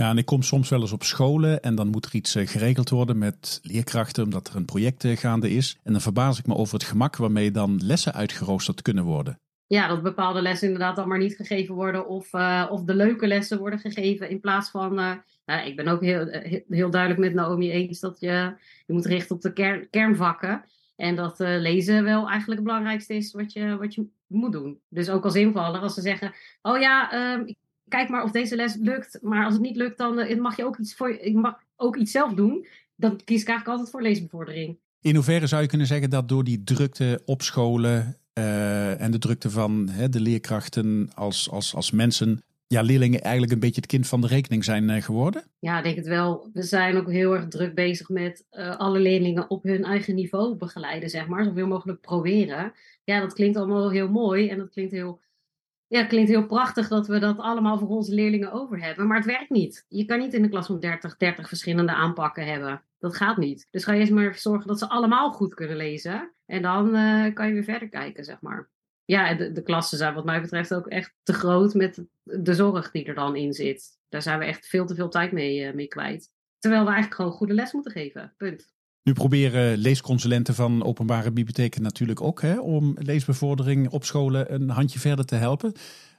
Ja, 0.00 0.10
en 0.10 0.18
ik 0.18 0.26
kom 0.26 0.42
soms 0.42 0.68
wel 0.68 0.80
eens 0.80 0.92
op 0.92 1.02
scholen 1.02 1.62
en 1.62 1.74
dan 1.74 1.88
moet 1.88 2.04
er 2.04 2.14
iets 2.14 2.36
geregeld 2.38 2.90
worden 2.90 3.18
met 3.18 3.60
leerkrachten, 3.62 4.24
omdat 4.24 4.48
er 4.48 4.56
een 4.56 4.64
project 4.64 5.06
gaande 5.06 5.50
is. 5.50 5.78
En 5.82 5.92
dan 5.92 6.00
verbaas 6.00 6.38
ik 6.38 6.46
me 6.46 6.54
over 6.54 6.74
het 6.74 6.84
gemak 6.84 7.16
waarmee 7.16 7.50
dan 7.50 7.80
lessen 7.82 8.12
uitgeroosterd 8.12 8.82
kunnen 8.82 9.04
worden. 9.04 9.40
Ja, 9.66 9.88
dat 9.88 10.02
bepaalde 10.02 10.42
lessen 10.42 10.66
inderdaad 10.66 10.96
dan 10.96 11.08
maar 11.08 11.18
niet 11.18 11.36
gegeven 11.36 11.74
worden 11.74 12.08
of, 12.08 12.32
uh, 12.32 12.66
of 12.70 12.84
de 12.84 12.94
leuke 12.94 13.26
lessen 13.26 13.58
worden 13.58 13.78
gegeven 13.78 14.30
in 14.30 14.40
plaats 14.40 14.70
van... 14.70 14.94
Nou, 14.94 15.66
ik 15.66 15.76
ben 15.76 15.88
ook 15.88 16.00
heel, 16.00 16.26
heel 16.68 16.90
duidelijk 16.90 17.20
met 17.20 17.34
Naomi 17.34 17.70
eens 17.70 18.00
dat 18.00 18.20
je 18.20 18.54
je 18.86 18.92
moet 18.92 19.06
richten 19.06 19.36
op 19.36 19.42
de 19.42 19.52
kern, 19.52 19.90
kernvakken. 19.90 20.64
En 20.96 21.16
dat 21.16 21.38
lezen 21.38 22.04
wel 22.04 22.28
eigenlijk 22.28 22.60
het 22.60 22.68
belangrijkste 22.68 23.14
is 23.14 23.32
wat 23.32 23.52
je, 23.52 23.76
wat 23.76 23.94
je 23.94 24.06
moet 24.26 24.52
doen. 24.52 24.80
Dus 24.88 25.08
ook 25.08 25.24
als 25.24 25.34
invaller, 25.34 25.80
als 25.80 25.94
ze 25.94 26.00
zeggen: 26.00 26.32
Oh 26.62 26.78
ja, 26.78 27.14
um, 27.34 27.46
ik 27.46 27.56
kijk 27.90 28.08
maar 28.08 28.22
of 28.22 28.30
deze 28.30 28.56
les 28.56 28.76
lukt. 28.80 29.18
Maar 29.22 29.44
als 29.44 29.52
het 29.52 29.62
niet 29.62 29.76
lukt, 29.76 29.98
dan 29.98 30.18
uh, 30.18 30.40
mag 30.40 30.56
je 30.56 30.64
ook 30.64 30.78
iets, 30.78 30.94
voor, 30.94 31.24
je 31.24 31.38
mag 31.38 31.54
ook 31.76 31.96
iets 31.96 32.12
zelf 32.12 32.34
doen. 32.34 32.66
Dan 32.96 33.16
kies 33.16 33.40
ik 33.40 33.48
eigenlijk 33.48 33.68
altijd 33.68 33.90
voor 33.90 34.02
leesbevordering. 34.02 34.78
In 35.00 35.14
hoeverre 35.14 35.46
zou 35.46 35.62
je 35.62 35.68
kunnen 35.68 35.86
zeggen 35.86 36.10
dat 36.10 36.28
door 36.28 36.44
die 36.44 36.62
drukte 36.64 37.22
op 37.24 37.42
scholen 37.42 38.16
uh, 38.34 39.00
en 39.00 39.10
de 39.10 39.18
drukte 39.18 39.50
van 39.50 39.88
hè, 39.88 40.08
de 40.08 40.20
leerkrachten 40.20 41.10
als, 41.14 41.50
als, 41.50 41.74
als 41.74 41.90
mensen, 41.90 42.42
ja, 42.66 42.82
leerlingen 42.82 43.20
eigenlijk 43.20 43.52
een 43.52 43.60
beetje 43.60 43.80
het 43.80 43.90
kind 43.90 44.06
van 44.06 44.20
de 44.20 44.26
rekening 44.26 44.64
zijn 44.64 44.88
uh, 44.88 45.02
geworden? 45.02 45.44
Ja, 45.58 45.78
ik 45.78 45.84
denk 45.84 45.96
het 45.96 46.06
wel. 46.06 46.50
We 46.52 46.62
zijn 46.62 46.96
ook 46.96 47.10
heel 47.10 47.34
erg 47.34 47.48
druk 47.48 47.74
bezig 47.74 48.08
met 48.08 48.46
uh, 48.52 48.76
alle 48.76 48.98
leerlingen 48.98 49.50
op 49.50 49.62
hun 49.62 49.84
eigen 49.84 50.14
niveau 50.14 50.56
begeleiden, 50.56 51.10
zeg 51.10 51.26
maar. 51.26 51.44
Zoveel 51.44 51.66
mogelijk 51.66 52.00
proberen. 52.00 52.72
Ja, 53.04 53.20
dat 53.20 53.32
klinkt 53.32 53.56
allemaal 53.56 53.90
heel 53.90 54.08
mooi 54.08 54.48
en 54.48 54.58
dat 54.58 54.70
klinkt 54.70 54.92
heel 54.92 55.20
ja, 55.90 56.04
klinkt 56.04 56.30
heel 56.30 56.46
prachtig 56.46 56.88
dat 56.88 57.06
we 57.06 57.18
dat 57.18 57.38
allemaal 57.38 57.78
voor 57.78 57.88
onze 57.88 58.14
leerlingen 58.14 58.52
over 58.52 58.82
hebben. 58.82 59.06
Maar 59.06 59.16
het 59.16 59.26
werkt 59.26 59.50
niet. 59.50 59.84
Je 59.88 60.04
kan 60.04 60.18
niet 60.18 60.34
in 60.34 60.42
de 60.42 60.48
klas 60.48 60.66
van 60.66 60.80
30, 60.80 61.16
30 61.16 61.48
verschillende 61.48 61.92
aanpakken 61.92 62.46
hebben. 62.46 62.82
Dat 62.98 63.16
gaat 63.16 63.36
niet. 63.36 63.66
Dus 63.70 63.84
ga 63.84 63.92
je 63.92 64.00
eerst 64.00 64.12
maar 64.12 64.34
zorgen 64.34 64.66
dat 64.66 64.78
ze 64.78 64.88
allemaal 64.88 65.32
goed 65.32 65.54
kunnen 65.54 65.76
lezen. 65.76 66.32
En 66.46 66.62
dan 66.62 66.96
uh, 66.96 67.34
kan 67.34 67.46
je 67.46 67.52
weer 67.52 67.64
verder 67.64 67.88
kijken, 67.88 68.24
zeg 68.24 68.40
maar. 68.40 68.70
Ja, 69.04 69.34
de, 69.34 69.52
de 69.52 69.62
klassen 69.62 69.98
zijn 69.98 70.14
wat 70.14 70.24
mij 70.24 70.40
betreft 70.40 70.74
ook 70.74 70.86
echt 70.86 71.14
te 71.22 71.32
groot 71.32 71.74
met 71.74 72.04
de 72.22 72.54
zorg 72.54 72.90
die 72.90 73.04
er 73.04 73.14
dan 73.14 73.36
in 73.36 73.52
zit. 73.52 73.98
Daar 74.08 74.22
zijn 74.22 74.38
we 74.38 74.44
echt 74.44 74.66
veel 74.66 74.86
te 74.86 74.94
veel 74.94 75.08
tijd 75.08 75.32
mee, 75.32 75.68
uh, 75.68 75.74
mee 75.74 75.88
kwijt. 75.88 76.30
Terwijl 76.58 76.82
we 76.82 76.90
eigenlijk 76.90 77.20
gewoon 77.20 77.36
goede 77.36 77.54
les 77.54 77.72
moeten 77.72 77.92
geven. 77.92 78.34
Punt. 78.36 78.72
Nu 79.02 79.12
proberen 79.12 79.78
leesconsulenten 79.78 80.54
van 80.54 80.84
openbare 80.84 81.32
bibliotheken 81.32 81.82
natuurlijk 81.82 82.20
ook 82.20 82.42
hè, 82.42 82.60
om 82.60 82.96
leesbevordering 82.98 83.90
op 83.90 84.04
scholen 84.04 84.54
een 84.54 84.68
handje 84.68 84.98
verder 84.98 85.24
te 85.24 85.34
helpen. 85.34 85.72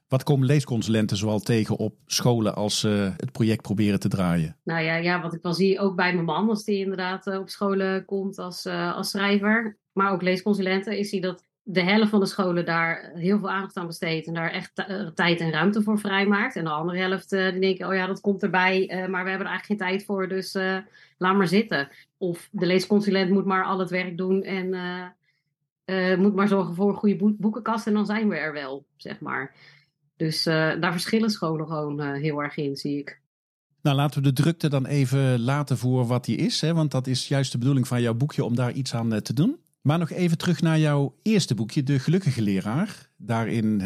Wat 0.07 0.23
komen 0.23 0.47
leesconsulenten 0.47 1.17
zoal 1.17 1.39
tegen 1.39 1.77
op 1.77 1.95
scholen 2.05 2.55
als 2.55 2.79
ze 2.79 3.13
het 3.17 3.31
project 3.31 3.61
proberen 3.61 3.99
te 3.99 4.07
draaien? 4.07 4.57
Nou 4.63 4.83
ja, 4.83 4.95
ja 4.95 5.21
wat 5.21 5.33
ik 5.33 5.41
wel 5.41 5.53
zie, 5.53 5.79
ook 5.79 5.95
bij 5.95 6.13
mijn 6.13 6.25
man, 6.25 6.49
als 6.49 6.63
die 6.63 6.79
inderdaad 6.79 7.27
op 7.27 7.49
scholen 7.49 8.05
komt 8.05 8.37
als, 8.37 8.65
uh, 8.65 8.95
als 8.95 9.09
schrijver, 9.09 9.77
maar 9.93 10.11
ook 10.11 10.21
leesconsulenten, 10.21 10.97
is 10.97 11.11
hij 11.11 11.19
dat 11.19 11.45
de 11.63 11.81
helft 11.81 12.09
van 12.09 12.19
de 12.19 12.25
scholen 12.25 12.65
daar 12.65 13.11
heel 13.13 13.39
veel 13.39 13.49
aandacht 13.49 13.77
aan 13.77 13.87
besteedt 13.87 14.27
en 14.27 14.33
daar 14.33 14.51
echt 14.51 14.85
tijd 15.15 15.39
en 15.39 15.51
ruimte 15.51 15.81
voor 15.81 15.99
vrijmaakt. 15.99 16.55
En 16.55 16.63
de 16.63 16.69
andere 16.69 16.97
helft 16.97 17.33
uh, 17.33 17.51
die 17.51 17.59
denken, 17.59 17.87
oh 17.87 17.93
ja, 17.93 18.07
dat 18.07 18.21
komt 18.21 18.43
erbij, 18.43 18.81
uh, 18.81 18.89
maar 18.89 19.23
we 19.23 19.29
hebben 19.29 19.47
er 19.47 19.53
eigenlijk 19.53 19.65
geen 19.65 19.77
tijd 19.77 20.05
voor, 20.05 20.27
dus 20.27 20.53
laat 21.17 21.35
maar 21.35 21.47
zitten. 21.47 21.89
Of 22.17 22.49
de 22.51 22.65
leesconsulent 22.65 23.31
moet 23.31 23.45
maar 23.45 23.63
al 23.63 23.79
het 23.79 23.89
werk 23.89 24.17
doen 24.17 24.43
en 24.43 24.69
moet 26.19 26.35
maar 26.35 26.47
zorgen 26.47 26.75
voor 26.75 26.89
een 26.89 26.95
goede 26.95 27.15
bo 27.15 27.33
boekenkast 27.37 27.87
en 27.87 27.93
dan 27.93 28.05
zijn 28.05 28.29
we 28.29 28.35
er 28.35 28.53
wel, 28.53 28.85
zeg 28.95 29.19
maar. 29.19 29.55
Dus 30.15 30.43
daar 30.43 30.91
verschillen 30.91 31.29
scholen 31.29 31.67
gewoon 31.67 32.01
heel 32.01 32.43
erg 32.43 32.57
in, 32.57 32.75
zie 32.75 32.99
ik. 32.99 33.19
Nou, 33.81 33.95
laten 33.95 34.21
we 34.21 34.27
de 34.27 34.41
drukte 34.41 34.69
dan 34.69 34.85
even 34.85 35.39
laten 35.39 35.77
voor 35.77 36.05
wat 36.05 36.25
die 36.25 36.37
is, 36.37 36.61
hè? 36.61 36.73
want 36.73 36.91
dat 36.91 37.07
is 37.07 37.27
juist 37.27 37.51
de 37.51 37.57
bedoeling 37.57 37.87
van 37.87 38.01
jouw 38.01 38.13
boekje 38.13 38.43
om 38.43 38.55
daar 38.55 38.71
iets 38.71 38.95
aan 38.95 39.21
te 39.21 39.33
doen. 39.33 39.60
Maar 39.81 39.97
nog 39.99 40.11
even 40.11 40.37
terug 40.37 40.61
naar 40.61 40.79
jouw 40.79 41.15
eerste 41.21 41.55
boekje, 41.55 41.83
De 41.83 41.99
Gelukkige 41.99 42.41
Leraar. 42.41 43.09
Daarin 43.17 43.81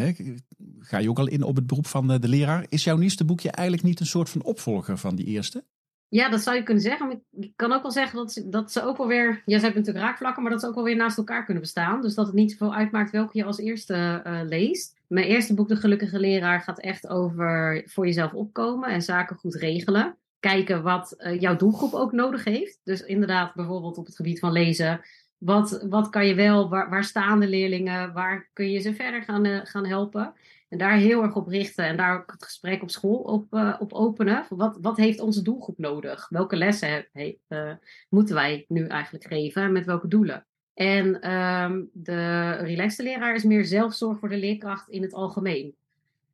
ga 0.80 0.98
je 0.98 1.10
ook 1.10 1.20
al 1.20 1.28
in 1.28 1.44
op 1.44 1.56
het 1.56 1.68
beroep 1.68 1.88
van 1.88 2.08
de 2.08 2.28
leraar. 2.28 2.66
Is 2.70 2.84
jouw 2.84 2.98
nieuwste 2.98 3.26
boekje 3.26 3.52
eigenlijk 3.52 3.88
niet 3.88 4.00
een 4.00 4.06
soort 4.06 4.30
van 4.30 4.44
opvolger 4.44 4.98
van 4.98 5.16
die 5.16 5.26
eerste? 5.26 5.64
Ja, 6.08 6.30
dat 6.30 6.42
zou 6.42 6.56
je 6.56 6.64
kunnen 6.64 6.84
zeggen. 6.84 7.08
Maar 7.08 7.16
ik 7.32 7.54
kan 7.56 7.72
ook 7.72 7.82
wel 7.82 7.92
zeggen 7.92 8.18
dat 8.18 8.32
ze, 8.32 8.50
dat 8.50 8.72
ze 8.72 8.84
ook 8.84 8.98
wel 8.98 9.08
weer. 9.08 9.28
Ja, 9.46 9.58
ze 9.58 9.64
hebben 9.64 9.80
natuurlijk 9.80 10.06
raakvlakken, 10.06 10.44
maar 10.44 10.52
dat 10.52 10.62
ze 10.62 10.68
ook 10.68 10.76
wel 10.76 10.84
weer 10.84 10.96
naast 10.96 11.18
elkaar 11.18 11.46
kunnen 11.46 11.64
bestaan. 11.64 12.02
Dus 12.02 12.16
dat 12.16 12.26
het 12.26 12.36
niet 12.36 12.52
zoveel 12.52 12.74
uitmaakt 12.74 13.12
welke 13.12 13.38
je 13.38 13.44
als 13.44 13.58
eerste 13.58 14.22
uh, 14.28 14.40
leest. 14.44 14.96
Mijn 15.08 15.28
eerste 15.28 15.54
boek, 15.54 15.68
De 15.68 15.76
Gelukkige 15.76 16.20
Leraar, 16.20 16.62
gaat 16.62 16.80
echt 16.80 17.08
over 17.08 17.84
voor 17.86 18.06
jezelf 18.06 18.34
opkomen 18.34 18.90
en 18.90 19.02
zaken 19.02 19.36
goed 19.36 19.56
regelen. 19.56 20.18
Kijken 20.40 20.84
wat 20.84 21.16
uh, 21.18 21.40
jouw 21.42 21.56
doelgroep 21.56 21.94
ook 21.94 22.12
nodig 22.12 22.44
heeft. 22.44 22.80
Dus 22.84 23.02
inderdaad, 23.02 23.56
bijvoorbeeld 23.56 23.98
op 23.98 24.06
het 24.06 24.16
gebied 24.16 24.40
van 24.40 24.52
lezen. 24.52 25.02
Wat, 25.38 25.86
wat 25.90 26.10
kan 26.10 26.28
je 26.28 26.36
wel, 26.36 26.70
waar, 26.70 27.04
staan 27.04 27.40
de 27.40 27.48
leerlingen, 27.48 28.14
waar 28.14 28.50
kun 28.54 28.72
je 28.72 28.80
ze 28.80 28.94
verder 28.94 29.24
gaan, 29.24 29.46
uh, 29.46 29.60
gaan 29.64 29.86
helpen? 29.86 30.34
En 30.70 30.78
daar 30.78 30.98
heel 30.98 31.24
erg 31.24 31.36
op 31.36 31.48
richten 31.48 31.86
en 31.86 31.98
daar 31.98 32.18
ook 32.18 32.32
het 32.32 32.44
gesprek 32.44 32.82
op 32.82 32.90
school 32.90 33.18
op, 33.18 33.54
uh, 33.54 33.76
op 33.80 33.94
openen. 33.94 34.46
Wat, 34.50 34.78
wat 34.82 34.98
heeft 34.98 35.20
onze 35.20 35.42
doelgroep 35.42 35.78
nodig? 35.78 36.30
Welke 36.30 36.56
lessen 36.56 37.08
he, 37.12 37.38
uh, 37.50 37.72
moeten 38.10 38.36
wij 38.36 38.66
nu 38.68 38.88
eigenlijk 38.88 39.26
geven? 39.28 39.72
Met 39.72 39.86
welke 39.86 40.08
doelen? 40.08 40.46
En 40.74 41.32
um, 41.32 41.90
de 41.94 42.52
relaxte 42.52 43.04
leraar 43.04 43.36
is 43.36 43.44
meer 43.44 43.66
zelfzorg 43.66 44.20
voor 44.20 44.30
de 44.30 44.38
leerkracht 44.38 44.90
in 44.90 45.02
het 45.02 45.14
algemeen. 45.14 45.76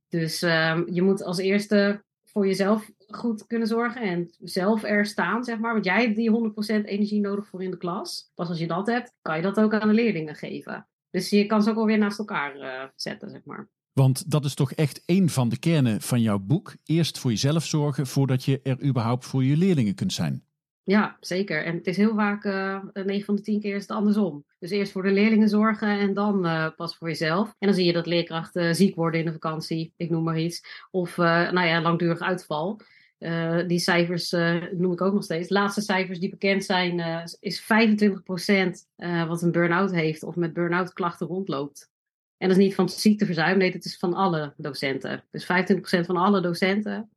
Dus 0.09 0.41
um, 0.41 0.93
je 0.93 1.01
moet 1.01 1.23
als 1.23 1.37
eerste 1.37 2.03
voor 2.25 2.47
jezelf 2.47 2.91
goed 3.15 3.47
kunnen 3.47 3.67
zorgen 3.67 4.01
en 4.01 4.29
zelf 4.39 4.83
er 4.83 5.05
staan, 5.05 5.43
zeg 5.43 5.59
maar. 5.59 5.73
Want 5.73 5.85
jij 5.85 6.01
hebt 6.01 6.15
die 6.15 6.51
100% 6.81 6.85
energie 6.85 7.21
nodig 7.21 7.47
voor 7.47 7.63
in 7.63 7.71
de 7.71 7.77
klas. 7.77 8.31
Pas 8.35 8.49
als 8.49 8.59
je 8.59 8.67
dat 8.67 8.87
hebt, 8.87 9.13
kan 9.21 9.35
je 9.35 9.41
dat 9.41 9.59
ook 9.59 9.73
aan 9.73 9.87
de 9.87 9.93
leerlingen 9.93 10.35
geven. 10.35 10.87
Dus 11.09 11.29
je 11.29 11.45
kan 11.45 11.63
ze 11.63 11.69
ook 11.69 11.77
alweer 11.77 11.97
naast 11.97 12.19
elkaar 12.19 12.55
uh, 12.55 12.83
zetten, 12.95 13.29
zeg 13.29 13.41
maar. 13.43 13.69
Want 13.93 14.31
dat 14.31 14.45
is 14.45 14.53
toch 14.53 14.71
echt 14.71 15.03
één 15.05 15.29
van 15.29 15.49
de 15.49 15.59
kernen 15.59 16.01
van 16.01 16.21
jouw 16.21 16.39
boek. 16.39 16.75
Eerst 16.85 17.19
voor 17.19 17.31
jezelf 17.31 17.65
zorgen 17.65 18.07
voordat 18.07 18.43
je 18.43 18.59
er 18.63 18.83
überhaupt 18.83 19.25
voor 19.25 19.43
je 19.43 19.57
leerlingen 19.57 19.95
kunt 19.95 20.13
zijn. 20.13 20.43
Ja, 20.83 21.17
zeker. 21.19 21.65
En 21.65 21.75
het 21.75 21.87
is 21.87 21.97
heel 21.97 22.15
vaak, 22.15 22.45
uh, 22.45 22.83
9 22.93 23.25
van 23.25 23.35
de 23.35 23.41
10 23.41 23.59
keer 23.59 23.75
is 23.75 23.81
het 23.81 23.91
andersom. 23.91 24.45
Dus 24.59 24.69
eerst 24.69 24.91
voor 24.91 25.03
de 25.03 25.11
leerlingen 25.11 25.49
zorgen 25.49 25.99
en 25.99 26.13
dan 26.13 26.45
uh, 26.45 26.67
pas 26.75 26.97
voor 26.97 27.07
jezelf. 27.07 27.47
En 27.47 27.67
dan 27.67 27.73
zie 27.73 27.85
je 27.85 27.93
dat 27.93 28.05
leerkrachten 28.05 28.75
ziek 28.75 28.95
worden 28.95 29.19
in 29.19 29.25
de 29.25 29.31
vakantie, 29.31 29.93
ik 29.97 30.09
noem 30.09 30.23
maar 30.23 30.39
iets. 30.39 30.87
Of 30.91 31.17
uh, 31.17 31.51
nou 31.51 31.67
ja, 31.67 31.81
langdurig 31.81 32.19
uitval. 32.19 32.79
Uh, 33.21 33.67
die 33.67 33.79
cijfers 33.79 34.31
uh, 34.31 34.63
noem 34.71 34.91
ik 34.91 35.01
ook 35.01 35.13
nog 35.13 35.23
steeds. 35.23 35.47
De 35.47 35.53
laatste 35.53 35.81
cijfers 35.81 36.19
die 36.19 36.29
bekend 36.29 36.63
zijn, 36.63 36.99
uh, 36.99 37.23
is 37.39 37.61
25% 37.61 37.65
wat 39.27 39.41
een 39.41 39.51
burn-out 39.51 39.91
heeft 39.91 40.23
of 40.23 40.35
met 40.35 40.53
burn-out 40.53 40.93
klachten 40.93 41.27
rondloopt. 41.27 41.89
En 42.37 42.47
dat 42.47 42.57
is 42.57 42.63
niet 42.63 42.75
van 42.75 42.89
ziekteverzuim, 42.89 43.57
nee, 43.57 43.71
dat 43.71 43.85
is 43.85 43.97
van 43.97 44.13
alle 44.13 44.53
docenten. 44.57 45.23
Dus 45.31 45.43
25% 45.43 46.05
van 46.05 46.17
alle 46.17 46.41
docenten 46.41 47.09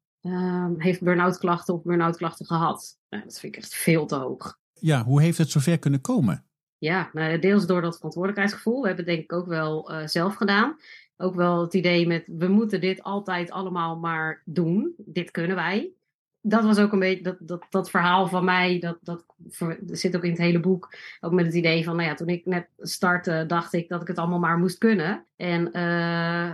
heeft 0.79 1.03
burn-out 1.03 1.39
klachten 1.39 1.75
of 1.75 1.83
burn-out 1.83 2.17
klachten 2.17 2.47
gehad. 2.47 2.99
Nou, 3.09 3.23
dat 3.25 3.41
vind 3.41 3.57
ik 3.57 3.63
echt 3.63 3.75
veel 3.75 4.07
te 4.07 4.15
hoog. 4.15 4.59
Ja, 4.73 5.05
hoe 5.05 5.23
heeft 5.23 5.39
het 5.39 5.51
zover 5.51 5.79
kunnen 5.79 6.01
komen? 6.01 6.45
Ja, 6.79 7.11
nou, 7.13 7.39
deels 7.39 7.67
door 7.67 7.81
dat 7.81 7.97
verantwoordelijkheidsgevoel. 7.97 8.81
We 8.81 8.87
hebben 8.87 9.05
het 9.05 9.15
denk 9.15 9.25
ik 9.25 9.33
ook 9.33 9.47
wel 9.47 9.93
zelf 10.05 10.35
gedaan 10.35 10.77
ook 11.17 11.35
wel 11.35 11.61
het 11.61 11.75
idee 11.75 12.07
met 12.07 12.25
we 12.27 12.49
moeten 12.49 12.81
dit 12.81 13.03
altijd 13.03 13.51
allemaal 13.51 13.99
maar 13.99 14.43
doen. 14.45 14.95
Dit 14.97 15.31
kunnen 15.31 15.57
wij. 15.57 15.93
Dat 16.41 16.65
was 16.65 16.79
ook 16.79 16.93
een 16.93 16.99
beetje 16.99 17.23
dat, 17.23 17.37
dat, 17.41 17.67
dat 17.71 17.91
verhaal 17.91 18.29
van 18.29 18.45
mij. 18.45 18.79
Dat, 18.79 18.99
dat, 19.03 19.25
zit 19.87 20.17
ook 20.17 20.25
in 20.25 20.31
het 20.31 20.39
hele 20.39 20.61
boek. 20.61 20.95
Ook 21.21 21.33
met 21.33 21.47
het 21.47 21.55
idee 21.55 21.85
van, 21.85 21.97
nou 21.97 22.09
ja, 22.09 22.15
toen 22.15 22.29
ik 22.29 22.47
net 22.47 22.69
startte, 22.79 23.45
dacht 23.47 23.73
ik 23.73 23.89
dat 23.89 24.03
ik 24.03 24.09
het 24.09 24.19
allemaal 24.19 24.39
maar 24.39 24.59
moest 24.59 24.79
kunnen. 24.79 25.27
En 25.37 25.71
uh, 25.77 26.53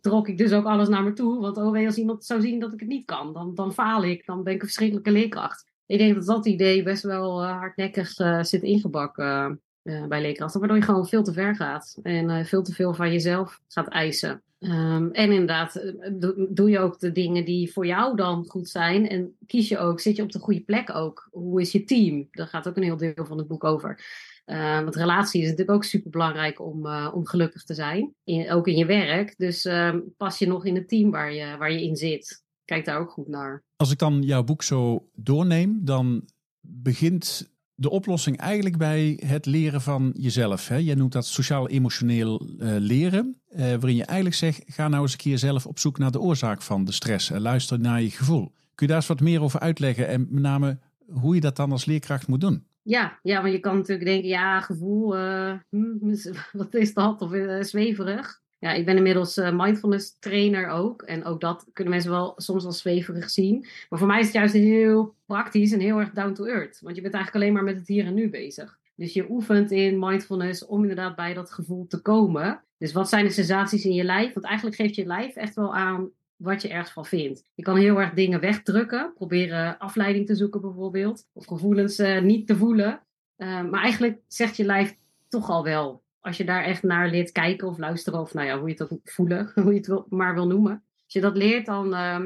trok 0.00 0.28
ik 0.28 0.38
dus 0.38 0.52
ook 0.52 0.64
alles 0.64 0.88
naar 0.88 1.02
me 1.02 1.12
toe. 1.12 1.40
Want 1.40 1.56
oh, 1.56 1.86
als 1.86 1.96
iemand 1.96 2.24
zou 2.24 2.40
zien 2.40 2.60
dat 2.60 2.72
ik 2.72 2.80
het 2.80 2.88
niet 2.88 3.04
kan, 3.04 3.32
dan, 3.32 3.54
dan 3.54 3.72
faal 3.72 4.04
ik. 4.04 4.26
Dan 4.26 4.42
ben 4.42 4.52
ik 4.52 4.60
een 4.60 4.66
verschrikkelijke 4.66 5.10
leerkracht. 5.10 5.72
Ik 5.86 5.98
denk 5.98 6.14
dat 6.14 6.26
dat 6.26 6.46
idee 6.46 6.82
best 6.82 7.02
wel 7.02 7.42
uh, 7.42 7.58
hardnekkig 7.58 8.18
uh, 8.18 8.42
zit 8.42 8.62
ingebakken 8.62 9.60
uh, 9.84 10.06
bij 10.06 10.20
leerkrachten, 10.20 10.60
waardoor 10.60 10.78
je 10.78 10.84
gewoon 10.84 11.06
veel 11.06 11.22
te 11.22 11.32
ver 11.32 11.56
gaat 11.56 11.98
en 12.02 12.28
uh, 12.28 12.44
veel 12.44 12.62
te 12.62 12.72
veel 12.72 12.94
van 12.94 13.12
jezelf 13.12 13.60
gaat 13.68 13.88
eisen. 13.88 14.42
Um, 14.58 15.10
en 15.12 15.32
inderdaad, 15.32 15.76
eh, 15.76 16.10
do, 16.12 16.46
doe 16.48 16.70
je 16.70 16.78
ook 16.78 16.98
de 16.98 17.12
dingen 17.12 17.44
die 17.44 17.72
voor 17.72 17.86
jou 17.86 18.16
dan 18.16 18.44
goed 18.46 18.68
zijn 18.68 19.08
en 19.08 19.36
kies 19.46 19.68
je 19.68 19.78
ook, 19.78 20.00
zit 20.00 20.16
je 20.16 20.22
op 20.22 20.32
de 20.32 20.38
goede 20.38 20.60
plek 20.60 20.94
ook. 20.94 21.28
Hoe 21.30 21.60
is 21.60 21.72
je 21.72 21.84
team? 21.84 22.28
Daar 22.30 22.46
gaat 22.46 22.68
ook 22.68 22.76
een 22.76 22.82
heel 22.82 22.96
deel 22.96 23.24
van 23.26 23.38
het 23.38 23.46
boek 23.46 23.64
over. 23.64 24.04
Uh, 24.46 24.80
want 24.80 24.96
relatie 24.96 25.40
is 25.40 25.48
natuurlijk 25.48 25.76
ook 25.76 25.84
super 25.84 26.10
belangrijk 26.10 26.60
om, 26.60 26.86
om 26.86 27.26
gelukkig 27.26 27.64
te 27.64 27.74
zijn, 27.74 28.14
in, 28.24 28.50
ook 28.50 28.66
in 28.66 28.76
je 28.76 28.86
werk. 28.86 29.34
Dus 29.36 29.64
uh, 29.64 29.94
pas 30.16 30.38
je 30.38 30.46
nog 30.46 30.64
in 30.64 30.74
het 30.74 30.88
team 30.88 31.10
waar 31.10 31.32
je, 31.32 31.56
waar 31.56 31.72
je 31.72 31.82
in 31.82 31.96
zit. 31.96 32.42
Kijk 32.64 32.84
daar 32.84 32.98
ook 32.98 33.10
goed 33.10 33.28
naar. 33.28 33.62
Als 33.76 33.90
ik 33.90 33.98
dan 33.98 34.22
jouw 34.22 34.44
boek 34.44 34.62
zo 34.62 35.08
doorneem, 35.14 35.80
dan 35.84 36.28
begint 36.60 37.53
de 37.74 37.90
oplossing 37.90 38.36
eigenlijk 38.36 38.76
bij 38.76 39.20
het 39.26 39.46
leren 39.46 39.80
van 39.80 40.14
jezelf. 40.16 40.68
Hè? 40.68 40.76
Jij 40.76 40.94
noemt 40.94 41.12
dat 41.12 41.26
sociaal-emotioneel 41.26 42.46
uh, 42.58 42.74
leren, 42.78 43.40
uh, 43.50 43.58
waarin 43.58 43.96
je 43.96 44.04
eigenlijk 44.04 44.36
zegt: 44.36 44.62
ga 44.66 44.88
nou 44.88 45.02
eens 45.02 45.12
een 45.12 45.18
keer 45.18 45.38
zelf 45.38 45.66
op 45.66 45.78
zoek 45.78 45.98
naar 45.98 46.10
de 46.10 46.20
oorzaak 46.20 46.62
van 46.62 46.84
de 46.84 46.92
stress 46.92 47.30
en 47.30 47.40
luister 47.40 47.80
naar 47.80 48.02
je 48.02 48.10
gevoel. 48.10 48.52
Kun 48.74 48.86
je 48.86 48.92
daar 48.92 48.96
eens 48.96 49.06
wat 49.06 49.20
meer 49.20 49.42
over 49.42 49.60
uitleggen 49.60 50.08
en 50.08 50.26
met 50.30 50.42
name 50.42 50.78
hoe 51.08 51.34
je 51.34 51.40
dat 51.40 51.56
dan 51.56 51.72
als 51.72 51.84
leerkracht 51.84 52.26
moet 52.26 52.40
doen? 52.40 52.66
Ja, 52.82 53.18
ja 53.22 53.40
want 53.40 53.52
je 53.52 53.60
kan 53.60 53.76
natuurlijk 53.76 54.08
denken: 54.08 54.28
ja, 54.28 54.60
gevoel, 54.60 55.16
uh, 55.16 55.52
hm, 55.70 56.14
wat 56.52 56.74
is 56.74 56.94
dat? 56.94 57.22
Of 57.22 57.30
zweverig 57.60 58.42
ja, 58.64 58.72
ik 58.72 58.84
ben 58.84 58.96
inmiddels 58.96 59.38
uh, 59.38 59.58
mindfulness 59.58 60.16
trainer 60.18 60.68
ook. 60.68 61.02
En 61.02 61.24
ook 61.24 61.40
dat 61.40 61.66
kunnen 61.72 61.92
mensen 61.92 62.10
wel 62.10 62.32
soms 62.36 62.64
als 62.64 62.78
zweverig 62.78 63.30
zien. 63.30 63.66
Maar 63.88 63.98
voor 63.98 64.08
mij 64.08 64.18
is 64.18 64.24
het 64.24 64.34
juist 64.34 64.54
heel 64.54 65.14
praktisch 65.26 65.72
en 65.72 65.80
heel 65.80 65.98
erg 65.98 66.10
down 66.10 66.32
to 66.32 66.44
earth. 66.44 66.80
Want 66.80 66.96
je 66.96 67.02
bent 67.02 67.14
eigenlijk 67.14 67.44
alleen 67.44 67.54
maar 67.54 67.64
met 67.64 67.76
het 67.76 67.88
hier 67.88 68.06
en 68.06 68.14
nu 68.14 68.30
bezig. 68.30 68.78
Dus 68.94 69.12
je 69.12 69.30
oefent 69.30 69.70
in 69.70 69.98
mindfulness 69.98 70.66
om 70.66 70.80
inderdaad 70.80 71.16
bij 71.16 71.34
dat 71.34 71.50
gevoel 71.50 71.86
te 71.86 72.00
komen. 72.00 72.62
Dus 72.78 72.92
wat 72.92 73.08
zijn 73.08 73.24
de 73.24 73.30
sensaties 73.30 73.84
in 73.84 73.94
je 73.94 74.04
lijf? 74.04 74.32
Want 74.32 74.46
eigenlijk 74.46 74.76
geeft 74.76 74.94
je 74.94 75.06
lijf 75.06 75.34
echt 75.34 75.54
wel 75.54 75.74
aan 75.74 76.10
wat 76.36 76.62
je 76.62 76.68
ergens 76.68 76.92
van 76.92 77.06
vindt. 77.06 77.44
Je 77.54 77.62
kan 77.62 77.76
heel 77.76 78.00
erg 78.00 78.12
dingen 78.12 78.40
wegdrukken, 78.40 79.12
proberen 79.14 79.78
afleiding 79.78 80.26
te 80.26 80.34
zoeken 80.34 80.60
bijvoorbeeld, 80.60 81.26
of 81.32 81.46
gevoelens 81.46 81.98
uh, 81.98 82.20
niet 82.20 82.46
te 82.46 82.56
voelen. 82.56 83.00
Uh, 83.36 83.70
maar 83.70 83.82
eigenlijk 83.82 84.18
zegt 84.28 84.56
je 84.56 84.64
lijf 84.64 84.96
toch 85.28 85.48
al 85.48 85.64
wel 85.64 86.03
als 86.24 86.36
je 86.36 86.44
daar 86.44 86.64
echt 86.64 86.82
naar 86.82 87.10
leert 87.10 87.32
kijken 87.32 87.68
of 87.68 87.78
luisteren, 87.78 88.20
of 88.20 88.34
nou 88.34 88.46
ja, 88.46 88.58
hoe 88.58 88.68
je 88.68 88.74
het 88.88 89.00
voelen, 89.04 89.50
hoe 89.62 89.74
je 89.74 89.78
het 89.78 90.10
maar 90.10 90.34
wil 90.34 90.46
noemen. 90.46 90.72
Als 91.04 91.12
je 91.12 91.20
dat 91.20 91.36
leert, 91.36 91.66
dan, 91.66 91.92
uh, 91.92 92.24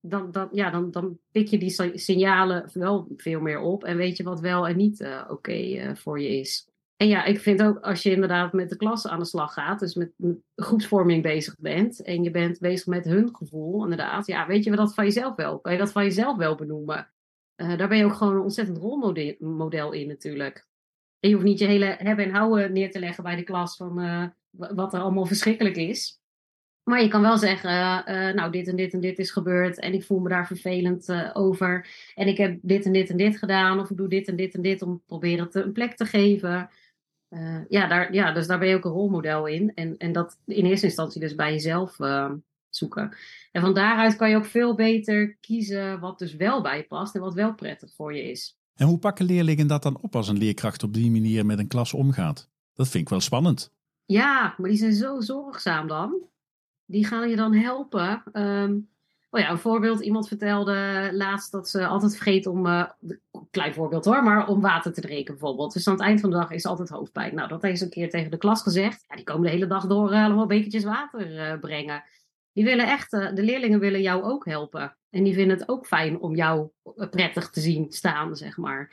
dan, 0.00 0.30
dan, 0.30 0.48
ja, 0.52 0.70
dan, 0.70 0.90
dan 0.90 1.18
pik 1.30 1.48
je 1.48 1.58
die 1.58 1.98
signalen 1.98 2.70
wel 2.72 3.08
veel 3.16 3.40
meer 3.40 3.60
op 3.60 3.84
en 3.84 3.96
weet 3.96 4.16
je 4.16 4.22
wat 4.22 4.40
wel 4.40 4.68
en 4.68 4.76
niet 4.76 5.00
uh, 5.00 5.24
oké 5.28 5.52
uh, 5.52 5.94
voor 5.94 6.20
je 6.20 6.38
is. 6.38 6.68
En 6.96 7.08
ja, 7.08 7.24
ik 7.24 7.40
vind 7.40 7.62
ook 7.62 7.78
als 7.78 8.02
je 8.02 8.10
inderdaad 8.10 8.52
met 8.52 8.68
de 8.68 8.76
klas 8.76 9.06
aan 9.06 9.18
de 9.18 9.24
slag 9.24 9.52
gaat, 9.52 9.80
dus 9.80 9.94
met, 9.94 10.12
groepsvorming 10.54 11.22
bezig 11.22 11.56
bent 11.58 12.02
en 12.02 12.22
je 12.22 12.30
bent 12.30 12.58
bezig 12.58 12.86
met 12.86 13.04
hun 13.04 13.36
gevoel, 13.36 13.82
inderdaad, 13.82 14.26
ja, 14.26 14.46
weet 14.46 14.64
je 14.64 14.70
dat 14.70 14.94
van 14.94 15.04
jezelf 15.04 15.36
wel? 15.36 15.60
Kan 15.60 15.72
je 15.72 15.78
dat 15.78 15.92
van 15.92 16.04
jezelf 16.04 16.36
wel 16.36 16.54
benoemen? 16.54 17.10
Uh, 17.56 17.78
daar 17.78 17.88
ben 17.88 17.98
je 17.98 18.04
ook 18.04 18.14
gewoon 18.14 18.34
een 18.34 18.42
ontzettend 18.42 18.78
rolmodel 18.78 19.92
in 19.92 20.08
natuurlijk. 20.08 20.65
Je 21.28 21.32
hoeft 21.32 21.44
niet 21.44 21.58
je 21.58 21.66
hele 21.66 21.96
hebben 21.98 22.24
en 22.24 22.34
houden 22.34 22.72
neer 22.72 22.90
te 22.90 22.98
leggen 22.98 23.24
bij 23.24 23.36
de 23.36 23.42
klas 23.42 23.76
van 23.76 24.00
uh, 24.00 24.24
wat 24.50 24.94
er 24.94 25.00
allemaal 25.00 25.26
verschrikkelijk 25.26 25.76
is. 25.76 26.20
Maar 26.82 27.02
je 27.02 27.08
kan 27.08 27.22
wel 27.22 27.38
zeggen, 27.38 27.70
uh, 27.70 28.34
nou 28.34 28.50
dit 28.52 28.68
en 28.68 28.76
dit 28.76 28.92
en 28.92 29.00
dit 29.00 29.18
is 29.18 29.30
gebeurd 29.30 29.78
en 29.78 29.92
ik 29.92 30.04
voel 30.04 30.18
me 30.18 30.28
daar 30.28 30.46
vervelend 30.46 31.08
uh, 31.08 31.30
over. 31.32 31.88
En 32.14 32.28
ik 32.28 32.36
heb 32.36 32.58
dit 32.62 32.84
en 32.84 32.92
dit 32.92 33.10
en 33.10 33.16
dit 33.16 33.38
gedaan 33.38 33.80
of 33.80 33.90
ik 33.90 33.96
doe 33.96 34.08
dit 34.08 34.28
en 34.28 34.36
dit 34.36 34.54
en 34.54 34.62
dit 34.62 34.82
om 34.82 35.02
proberen 35.06 35.50
te, 35.50 35.62
een 35.62 35.72
plek 35.72 35.96
te 35.96 36.04
geven. 36.04 36.70
ja, 37.68 37.86
daar, 37.86 38.12
ja, 38.12 38.32
dus 38.32 38.46
daar 38.46 38.58
ben 38.58 38.68
je 38.68 38.74
ook 38.74 38.84
een 38.84 38.90
rolmodel 38.90 39.46
in. 39.46 39.74
En, 39.74 39.96
en 39.96 40.12
dat 40.12 40.38
in 40.46 40.64
eerste 40.64 40.86
instantie 40.86 41.20
dus 41.20 41.34
bij 41.34 41.52
jezelf 41.52 41.96
zoeken. 42.68 43.16
En 43.52 43.60
van 43.60 43.74
daaruit 43.74 44.16
kan 44.16 44.30
je 44.30 44.36
ook 44.36 44.44
veel 44.44 44.74
beter 44.74 45.36
kiezen 45.40 46.00
wat 46.00 46.18
dus 46.18 46.34
wel 46.34 46.62
bij 46.62 46.76
je 46.76 46.84
past 46.84 47.14
en 47.14 47.20
wat 47.20 47.34
wel 47.34 47.54
prettig 47.54 47.94
voor 47.94 48.14
je 48.14 48.30
is. 48.30 48.56
En 48.76 48.86
hoe 48.86 48.98
pakken 48.98 49.24
leerlingen 49.24 49.66
dat 49.66 49.82
dan 49.82 49.98
op 50.00 50.16
als 50.16 50.28
een 50.28 50.38
leerkracht 50.38 50.82
op 50.82 50.94
die 50.94 51.10
manier 51.10 51.46
met 51.46 51.58
een 51.58 51.68
klas 51.68 51.94
omgaat? 51.94 52.48
Dat 52.74 52.88
vind 52.88 53.02
ik 53.02 53.08
wel 53.08 53.20
spannend. 53.20 53.72
Ja, 54.04 54.54
maar 54.56 54.68
die 54.68 54.78
zijn 54.78 54.92
zo 54.92 55.20
zorgzaam 55.20 55.88
dan. 55.88 56.22
Die 56.84 57.06
gaan 57.06 57.28
je 57.28 57.36
dan 57.36 57.54
helpen. 57.54 58.22
Um, 58.32 58.88
oh 59.30 59.40
ja, 59.40 59.50
een 59.50 59.58
voorbeeld. 59.58 60.00
Iemand 60.00 60.28
vertelde 60.28 61.10
laatst 61.12 61.52
dat 61.52 61.68
ze 61.68 61.86
altijd 61.86 62.14
vergeet 62.14 62.46
om, 62.46 62.66
uh, 62.66 62.84
klein 63.50 63.74
voorbeeld 63.74 64.04
hoor, 64.04 64.22
maar 64.22 64.48
om 64.48 64.60
water 64.60 64.92
te 64.92 65.00
drinken 65.00 65.34
bijvoorbeeld. 65.34 65.72
Dus 65.72 65.86
aan 65.86 65.94
het 65.94 66.02
eind 66.02 66.20
van 66.20 66.30
de 66.30 66.36
dag 66.36 66.50
is 66.50 66.66
altijd 66.66 66.88
hoofdpijn. 66.88 67.34
Nou, 67.34 67.48
dat 67.48 67.62
heeft 67.62 67.78
ze 67.78 67.84
een 67.84 67.90
keer 67.90 68.10
tegen 68.10 68.30
de 68.30 68.36
klas 68.36 68.62
gezegd. 68.62 69.04
Ja, 69.08 69.16
die 69.16 69.24
komen 69.24 69.42
de 69.42 69.50
hele 69.50 69.66
dag 69.66 69.86
door 69.86 70.12
uh, 70.12 70.24
allemaal 70.24 70.48
water 70.82 71.52
uh, 71.52 71.60
brengen. 71.60 72.04
Die 72.52 72.64
willen 72.64 72.86
echt, 72.86 73.10
de 73.10 73.42
leerlingen 73.42 73.80
willen 73.80 74.02
jou 74.02 74.22
ook 74.22 74.44
helpen. 74.44 74.96
En 75.16 75.24
die 75.24 75.34
vinden 75.34 75.58
het 75.58 75.68
ook 75.68 75.86
fijn 75.86 76.20
om 76.20 76.34
jou 76.34 76.68
prettig 77.10 77.50
te 77.50 77.60
zien 77.60 77.92
staan, 77.92 78.36
zeg 78.36 78.56
maar. 78.56 78.92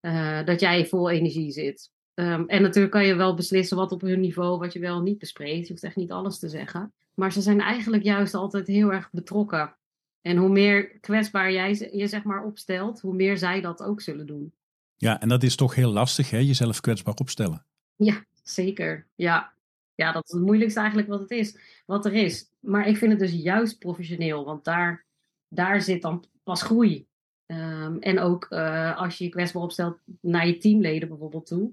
Uh, 0.00 0.44
dat 0.44 0.60
jij 0.60 0.86
vol 0.86 1.10
energie 1.10 1.50
zit. 1.52 1.90
Ehm, 2.14 2.44
en 2.46 2.62
natuurlijk 2.62 2.92
kan 2.92 3.06
je 3.06 3.14
wel 3.14 3.34
beslissen 3.34 3.76
wat 3.76 3.92
op 3.92 4.00
hun 4.00 4.20
niveau, 4.20 4.58
wat 4.58 4.72
je 4.72 4.78
wel 4.78 5.02
niet 5.02 5.18
bespreekt. 5.18 5.66
Je 5.66 5.72
hoeft 5.72 5.84
echt 5.84 5.96
niet 5.96 6.10
alles 6.10 6.38
te 6.38 6.48
zeggen. 6.48 6.92
Maar 7.14 7.32
ze 7.32 7.40
zijn 7.40 7.60
eigenlijk 7.60 8.02
juist 8.02 8.34
altijd 8.34 8.66
heel 8.66 8.92
erg 8.92 9.10
betrokken. 9.10 9.76
En 10.20 10.36
hoe 10.36 10.48
meer 10.48 10.98
kwetsbaar 11.00 11.52
jij 11.52 11.90
je 11.92 12.06
zeg 12.06 12.22
maar 12.22 12.44
opstelt, 12.44 13.00
hoe 13.00 13.14
meer 13.14 13.38
zij 13.38 13.60
dat 13.60 13.82
ook 13.82 14.00
zullen 14.00 14.26
doen. 14.26 14.52
Ja, 14.96 15.20
en 15.20 15.28
dat 15.28 15.42
is 15.42 15.56
toch 15.56 15.74
heel 15.74 15.92
lastig, 15.92 16.30
hè? 16.30 16.38
jezelf 16.38 16.80
kwetsbaar 16.80 17.14
opstellen. 17.14 17.64
Ja, 17.96 18.24
zeker. 18.42 19.06
Ja. 19.14 19.52
ja, 19.94 20.12
dat 20.12 20.24
is 20.24 20.32
het 20.32 20.42
moeilijkste 20.42 20.78
eigenlijk 20.80 21.08
wat 21.08 21.20
het 21.20 21.30
is, 21.30 21.58
wat 21.86 22.06
er 22.06 22.14
is. 22.14 22.50
Maar 22.60 22.88
ik 22.88 22.96
vind 22.96 23.10
het 23.10 23.20
dus 23.20 23.32
juist 23.32 23.78
professioneel, 23.78 24.44
want 24.44 24.64
daar, 24.64 25.06
daar 25.48 25.82
zit 25.82 26.02
dan 26.02 26.24
pas 26.42 26.62
groei. 26.62 27.06
Ehm, 27.46 27.96
en 27.98 28.18
ook 28.20 28.46
uh, 28.50 28.98
als 28.98 29.18
je 29.18 29.24
je 29.24 29.30
kwetsbaar 29.30 29.62
opstelt 29.62 29.98
naar 30.20 30.46
je 30.46 30.58
teamleden 30.58 31.08
bijvoorbeeld 31.08 31.46
toe, 31.46 31.72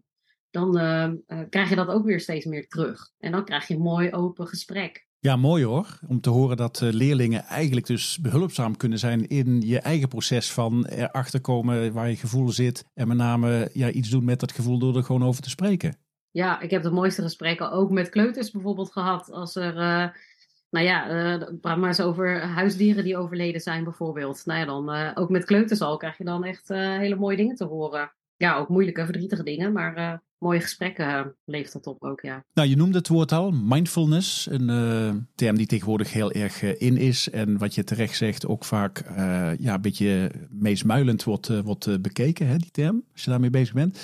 dan 0.50 0.78
uh, 0.78 1.08
uh, 1.28 1.40
krijg 1.50 1.70
je 1.70 1.76
dat 1.76 1.88
ook 1.88 2.06
weer 2.06 2.20
steeds 2.20 2.46
meer 2.46 2.68
terug. 2.68 3.12
En 3.20 3.32
dan 3.32 3.46
krijg 3.46 3.68
je 3.68 3.74
een 3.74 3.82
mooi 3.82 4.12
open 4.12 4.48
gesprek. 4.48 5.08
Ja, 5.20 5.36
mooi 5.36 5.66
hoor. 5.66 6.00
Om 6.08 6.22
te 6.22 6.30
horen 6.30 6.58
dat 6.58 6.80
leerlingen 6.80 7.44
eigenlijk 7.44 7.86
dus 7.86 8.20
behulpzaam 8.20 8.78
kunnen 8.78 9.00
zijn 9.00 9.28
in 9.28 9.62
je 9.62 9.80
eigen 9.80 10.08
proces 10.08 10.52
van 10.52 10.86
erachter 10.86 11.42
komen 11.42 11.94
waar 11.94 12.10
je 12.10 12.16
gevoel 12.16 12.50
zit. 12.50 12.86
En 12.94 13.08
met 13.08 13.18
name 13.18 13.70
ja, 13.74 13.90
iets 13.90 14.10
doen 14.10 14.26
met 14.26 14.40
dat 14.40 14.52
gevoel 14.52 14.80
door 14.80 14.96
er 14.96 15.04
gewoon 15.04 15.24
over 15.24 15.42
te 15.42 15.50
spreken. 15.50 15.98
Ja, 16.32 16.60
ik 16.60 16.70
heb 16.70 16.84
de 16.84 16.92
mooiste 16.92 17.22
gesprekken 17.22 17.72
ook 17.72 17.92
met 17.92 18.10
kleuters 18.10 18.52
bijvoorbeeld 18.52 18.92
gehad. 18.92 19.32
Als 19.32 19.56
er 19.56 19.74
nou 20.70 20.86
ja, 20.86 21.10
uh, 21.36 21.48
praat 21.62 21.78
maar 21.78 21.88
eens 21.88 22.02
over 22.02 22.42
huisdieren 22.42 23.04
die 23.04 23.18
overleden 23.18 23.62
zijn 23.62 23.84
bijvoorbeeld. 23.84 24.46
Nou 24.46 24.60
ja, 24.60 24.66
dan 24.66 24.96
uh, 24.96 25.12
ook 25.14 25.30
met 25.30 25.46
kleuters 25.46 25.82
al 25.82 25.98
krijg 25.98 26.18
je 26.18 26.24
dan 26.24 26.44
echt 26.44 26.70
uh, 26.70 26.98
hele 26.98 27.16
mooie 27.16 27.38
dingen 27.38 27.56
te 27.56 27.66
horen. 27.66 28.12
Ja, 28.38 28.56
ook 28.56 28.70
moeilijke, 28.70 29.04
verdrietige 29.04 29.44
dingen, 29.44 29.72
maar 29.72 30.22
mooie 30.38 30.60
gesprekken 30.60 31.36
levert 31.46 31.74
dat 31.74 31.88
op 31.88 32.04
ook, 32.04 32.22
ja. 32.22 32.44
Nou, 32.54 32.68
je 32.68 32.76
noemde 32.76 32.98
het 32.98 33.08
woord 33.08 33.32
al, 33.32 33.52
mindfulness. 33.52 34.48
Een 34.52 35.28
term 35.36 35.58
die 35.58 35.66
tegenwoordig 35.66 36.14
heel 36.14 36.32
erg 36.32 36.62
in 36.62 36.98
is. 36.98 37.30
En 37.30 37.58
wat 37.58 37.76
je 37.76 37.84
terecht 37.84 38.18
zegt, 38.18 38.48
ook 38.48 38.66
vaak 38.66 39.04
ja, 39.60 39.74
een 39.74 39.82
beetje 39.82 40.32
meesmuilend 40.50 41.24
wordt, 41.24 41.62
wordt 41.62 42.02
bekeken, 42.02 42.48
hè, 42.48 42.58
die 42.58 42.72
term, 42.72 43.04
als 43.14 43.24
je 43.24 43.30
daarmee 43.30 43.50
bezig 43.50 43.74
bent. 43.74 44.00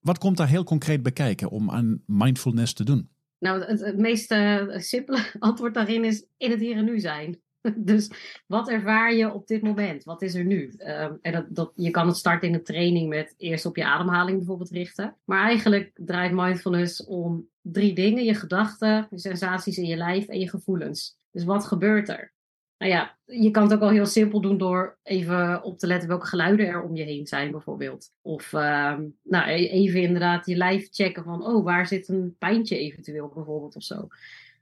Wat 0.00 0.18
komt 0.18 0.36
daar 0.36 0.48
heel 0.48 0.64
concreet 0.64 1.02
bekijken 1.02 1.50
om 1.50 1.70
aan 1.70 2.02
mindfulness 2.06 2.72
te 2.72 2.84
doen? 2.84 3.08
Nou, 3.40 3.64
het, 3.64 3.98
meest 3.98 4.32
uh, 4.32 4.78
simpele 4.78 5.18
antwoord 5.38 5.74
daarin 5.74 6.04
is 6.04 6.26
in 6.36 6.50
het 6.50 6.60
hier 6.60 6.76
en 6.76 6.84
nu 6.84 7.00
zijn. 7.00 7.40
dus 7.76 8.10
wat 8.46 8.68
ervaar 8.68 9.14
je 9.14 9.32
op 9.32 9.46
dit 9.46 9.62
moment? 9.62 10.04
Wat 10.04 10.22
is 10.22 10.34
er 10.34 10.44
nu? 10.44 10.74
Um, 10.78 11.18
en 11.22 11.32
dat, 11.32 11.46
dat, 11.48 11.72
je 11.74 11.90
kan 11.90 12.06
het 12.06 12.16
starten 12.16 12.48
in 12.48 12.54
een 12.54 12.64
training 12.64 13.08
met 13.08 13.34
eerst 13.36 13.66
op 13.66 13.76
je 13.76 13.84
ademhaling 13.84 14.36
bijvoorbeeld 14.36 14.70
richten. 14.70 15.16
Maar 15.24 15.44
eigenlijk 15.44 15.90
draait 15.94 16.32
mindfulness 16.32 17.04
om 17.04 17.48
drie 17.60 17.94
dingen: 17.94 18.24
je 18.24 18.34
gedachten, 18.34 19.06
je 19.10 19.18
sensaties 19.18 19.78
in 19.78 19.86
je 19.86 19.96
lijf 19.96 20.26
en 20.26 20.38
je 20.38 20.48
gevoelens. 20.48 21.18
Dus 21.30 21.44
wat 21.44 21.66
gebeurt 21.66 22.08
er? 22.08 22.32
Nou 22.80 22.92
ja, 22.92 23.18
je 23.24 23.50
kan 23.50 23.62
het 23.62 23.72
ook 23.72 23.80
al 23.80 23.90
heel 23.90 24.06
simpel 24.06 24.40
doen 24.40 24.58
door 24.58 24.98
even 25.02 25.62
op 25.62 25.78
te 25.78 25.86
letten 25.86 26.08
welke 26.08 26.26
geluiden 26.26 26.66
er 26.66 26.82
om 26.82 26.96
je 26.96 27.02
heen 27.02 27.26
zijn, 27.26 27.50
bijvoorbeeld. 27.50 28.12
Of 28.22 28.52
uh, 28.52 28.98
nou, 29.22 29.48
e-, 29.48 29.68
even 29.68 30.02
inderdaad 30.02 30.46
je 30.46 30.56
lijf 30.56 30.88
checken 30.90 31.24
van, 31.24 31.46
oh, 31.46 31.64
waar 31.64 31.86
zit 31.86 32.08
een 32.08 32.36
pijntje 32.38 32.78
eventueel, 32.78 33.30
bijvoorbeeld, 33.34 33.76
of 33.76 33.82
zo. 33.82 34.08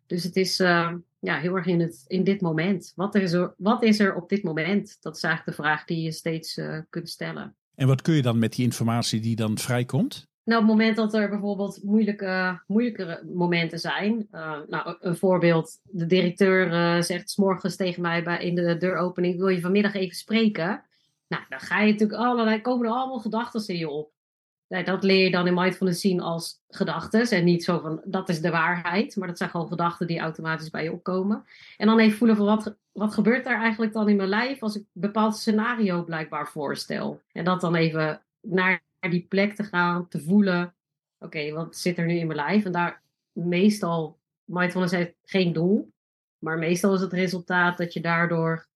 Dus 0.06 0.25
het 0.25 0.37
is 0.37 0.60
uh, 0.60 0.92
ja, 1.18 1.38
heel 1.38 1.56
erg 1.56 1.66
in, 1.66 1.80
het, 1.80 2.04
in 2.06 2.25
dit 2.25 2.40
moment. 2.40 2.92
Wat 2.94 3.14
is, 3.14 3.32
er, 3.32 3.54
wat 3.56 3.82
is 3.82 3.98
er 3.98 4.14
op 4.14 4.28
dit 4.28 4.42
moment? 4.42 4.96
Dat 5.00 5.16
is 5.16 5.22
eigenlijk 5.22 5.56
de 5.56 5.62
vraag 5.62 5.84
die 5.84 6.02
je 6.02 6.12
steeds 6.12 6.56
uh, 6.56 6.78
kunt 6.90 7.08
stellen. 7.08 7.56
En 7.75 7.87
wat 7.87 8.02
kun 8.02 8.14
je 8.14 8.22
dan 8.22 8.38
met 8.38 8.52
die 8.52 8.64
informatie 8.64 9.20
die 9.20 9.37
dan 9.37 9.58
vrijkomt? 9.58 10.27
Nou, 10.49 10.61
op 10.61 10.69
het 10.69 10.76
moment 10.76 10.97
dat 10.97 11.14
er 11.14 11.28
bijvoorbeeld 11.28 11.83
moeilijke, 11.83 12.61
moeilijkere 12.67 13.23
momenten 13.35 13.78
zijn. 13.78 14.28
Uh, 14.33 14.57
nou, 14.69 14.97
een 15.00 15.17
voorbeeld. 15.17 15.81
De 15.83 16.07
directeur 16.07 16.73
uh, 16.73 17.02
zegt 17.02 17.37
morgens 17.37 17.76
tegen 17.76 18.02
mij 18.02 18.23
bij, 18.23 18.45
in 18.45 18.55
de 18.55 18.76
deuropening: 18.76 19.37
Wil 19.37 19.49
je 19.49 19.61
vanmiddag 19.61 19.95
even 19.95 20.17
spreken? 20.17 20.83
Nou, 21.28 21.43
dan 21.49 21.61
ga 21.61 21.81
je 21.81 21.93
natuurlijk 21.93 22.21
allerlei, 22.21 22.61
komen 22.61 22.87
er 22.87 22.93
allemaal 22.93 23.19
gedachten 23.19 23.67
in 23.67 23.76
je 23.78 23.88
op. 23.88 24.11
Dat 24.69 25.02
leer 25.02 25.25
je 25.25 25.31
dan 25.31 25.47
in 25.47 25.55
mindfulness 25.55 26.00
zien 26.00 26.21
als 26.21 26.62
gedachten. 26.69 27.31
En 27.31 27.45
niet 27.45 27.64
zo 27.64 27.78
van 27.78 28.00
dat 28.05 28.28
is 28.28 28.40
de 28.40 28.50
waarheid, 28.50 29.17
maar 29.17 29.28
dat 29.28 29.38
zijn 29.38 29.50
gewoon 29.50 29.69
gedachten 29.69 30.07
die 30.07 30.19
automatisch 30.19 30.71
bij 30.71 30.83
je 30.83 30.93
opkomen. 30.93 31.45
En 31.76 31.87
dan 31.87 31.99
even 31.99 32.19
voelen 32.19 32.37
van 32.37 32.47
wat, 32.47 32.76
wat 32.93 33.14
gebeurt 33.14 33.47
er 33.47 33.57
eigenlijk 33.57 33.93
dan 33.93 34.09
in 34.09 34.17
mijn 34.17 34.28
lijf 34.28 34.62
als 34.62 34.76
ik 34.76 34.83
een 34.83 35.00
bepaald 35.00 35.37
scenario 35.37 36.05
blijkbaar 36.05 36.49
voorstel. 36.49 37.21
En 37.32 37.45
dat 37.45 37.61
dan 37.61 37.75
even 37.75 38.23
naar 38.41 38.87
naar 39.00 39.11
die 39.11 39.26
plek 39.28 39.54
te 39.54 39.63
gaan, 39.63 40.08
te 40.08 40.21
voelen. 40.21 40.75
Oké, 41.19 41.52
wat 41.52 41.76
zit 41.76 41.99
er 41.99 42.06
nu 42.06 42.15
in 42.15 42.26
mijn 42.26 42.39
lijf? 42.39 42.65
En 42.65 42.73
daar 42.73 43.02
meestal, 43.32 44.19
mindfulness 44.45 44.93
heeft 44.93 45.15
geen 45.25 45.52
doel. 45.52 45.93
Maar 46.39 46.58
meestal 46.58 46.95
is 46.95 47.00
het 47.00 47.13
resultaat 47.13 47.78
dat 47.78 47.93
je 47.93 48.00
daardoor 48.00 48.69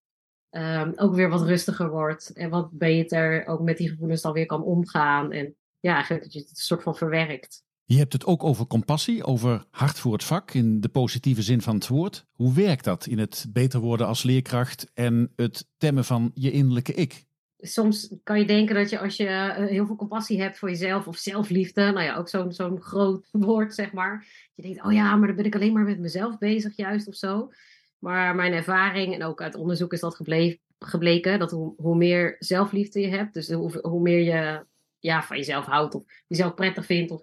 um, 0.50 0.92
ook 0.96 1.14
weer 1.14 1.28
wat 1.28 1.42
rustiger 1.42 1.90
wordt. 1.90 2.32
En 2.32 2.50
wat 2.50 2.70
beter 2.70 3.46
ook 3.46 3.60
met 3.60 3.76
die 3.76 3.88
gevoelens 3.88 4.22
dan 4.22 4.32
weer 4.32 4.46
kan 4.46 4.62
omgaan. 4.62 5.32
En 5.32 5.56
ja, 5.80 5.94
eigenlijk 5.94 6.24
dat 6.24 6.32
je 6.32 6.38
het 6.38 6.50
een 6.50 6.56
soort 6.56 6.82
van 6.82 6.96
verwerkt. 6.96 7.64
Je 7.84 7.98
hebt 7.98 8.12
het 8.12 8.24
ook 8.24 8.44
over 8.44 8.66
compassie, 8.66 9.24
over 9.24 9.64
hart 9.70 9.98
voor 9.98 10.12
het 10.12 10.24
vak 10.24 10.54
in 10.54 10.80
de 10.80 10.88
positieve 10.88 11.42
zin 11.42 11.62
van 11.62 11.74
het 11.74 11.88
woord. 11.88 12.26
Hoe 12.32 12.54
werkt 12.54 12.84
dat 12.84 13.06
in 13.06 13.18
het 13.18 13.46
beter 13.48 13.80
worden 13.80 14.06
als 14.06 14.22
leerkracht 14.22 14.90
en 14.94 15.32
het 15.36 15.68
temmen 15.76 16.04
van 16.04 16.30
je 16.34 16.50
innerlijke 16.50 16.94
ik? 16.94 17.24
Soms 17.64 18.14
kan 18.22 18.38
je 18.38 18.44
denken 18.44 18.74
dat 18.74 18.90
je 18.90 18.98
als 18.98 19.16
je 19.16 19.26
eh, 19.26 19.66
heel 19.66 19.86
veel 19.86 19.96
compassie 19.96 20.40
hebt 20.40 20.58
voor 20.58 20.68
jezelf 20.68 21.06
of 21.06 21.16
zelfliefde, 21.16 21.82
nou 21.82 22.02
ja, 22.02 22.16
ook 22.16 22.28
zo'n 22.28 22.52
zo'n 22.52 22.80
groot 22.80 23.28
woord 23.46 23.74
zeg 23.74 23.92
maar. 23.92 24.26
Je 24.54 24.62
denkt, 24.62 24.84
oh 24.84 24.92
ja, 24.92 25.16
maar 25.16 25.26
dan 25.26 25.36
ben 25.36 25.44
ik 25.44 25.54
alleen 25.54 25.72
maar 25.72 25.84
met 25.84 25.98
mezelf 25.98 26.38
bezig 26.38 26.76
juist 26.76 27.08
of 27.08 27.14
zo. 27.14 27.50
Maar 27.98 28.34
mijn 28.34 28.52
ervaring 28.52 29.14
en 29.14 29.24
ook 29.24 29.42
uit 29.42 29.54
onderzoek 29.54 29.92
is 29.92 30.00
dat 30.00 30.20
gebleken, 30.78 31.38
dat 31.38 31.50
hoe, 31.50 31.96
meer 31.96 32.36
zelfliefde 32.38 33.00
je 33.00 33.08
hebt, 33.08 33.34
dus 33.34 33.50
hoe, 33.50 33.78
hoe 33.82 34.00
meer 34.00 34.20
je 34.20 34.66
ja, 34.98 35.22
van 35.22 35.36
jezelf 35.36 35.64
houdt 35.64 35.94
of 35.94 36.04
jezelf 36.26 36.54
prettig 36.54 36.86
vindt 36.86 37.10
of 37.10 37.22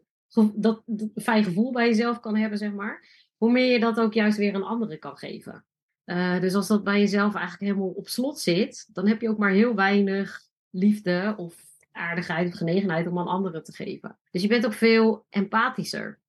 dat, 0.54 0.84
dat 0.86 1.10
fijn 1.16 1.44
gevoel 1.44 1.72
bij 1.72 1.88
jezelf 1.88 2.20
kan 2.20 2.36
hebben, 2.36 2.58
zeg 2.58 2.72
maar, 2.72 3.08
hoe 3.38 3.52
meer 3.52 3.72
je 3.72 3.80
dat 3.80 4.00
ook 4.00 4.14
juist 4.14 4.38
weer 4.38 4.56
een 4.56 4.64
andere 4.64 4.98
kan 4.98 5.18
geven. 5.18 5.66
Uh, 6.10 6.40
dus 6.40 6.54
als 6.54 6.68
dat 6.68 6.84
bij 6.84 7.00
jezelf 7.00 7.36
eigenlijk 7.36 7.72
helemaal 7.72 7.94
op 7.96 8.08
slot 8.08 8.40
zit, 8.40 8.90
dan 8.94 9.08
heb 9.08 9.22
je 9.22 9.30
ook 9.30 9.38
maar 9.38 9.52
heel 9.52 9.76
weinig 9.76 10.42
liefde 10.70 11.34
of 11.38 11.64
aardigheid 11.92 12.48
of 12.48 12.54
genegenheid 12.58 13.08
om 13.08 13.20
aan 13.20 13.28
anderen 13.28 13.64
te 13.64 13.74
geven. 13.74 14.18
Dus 14.32 14.42
je 14.42 14.48
bent 14.48 14.66
ook 14.66 14.74
veel 14.74 15.26
empathischer. 15.30 16.20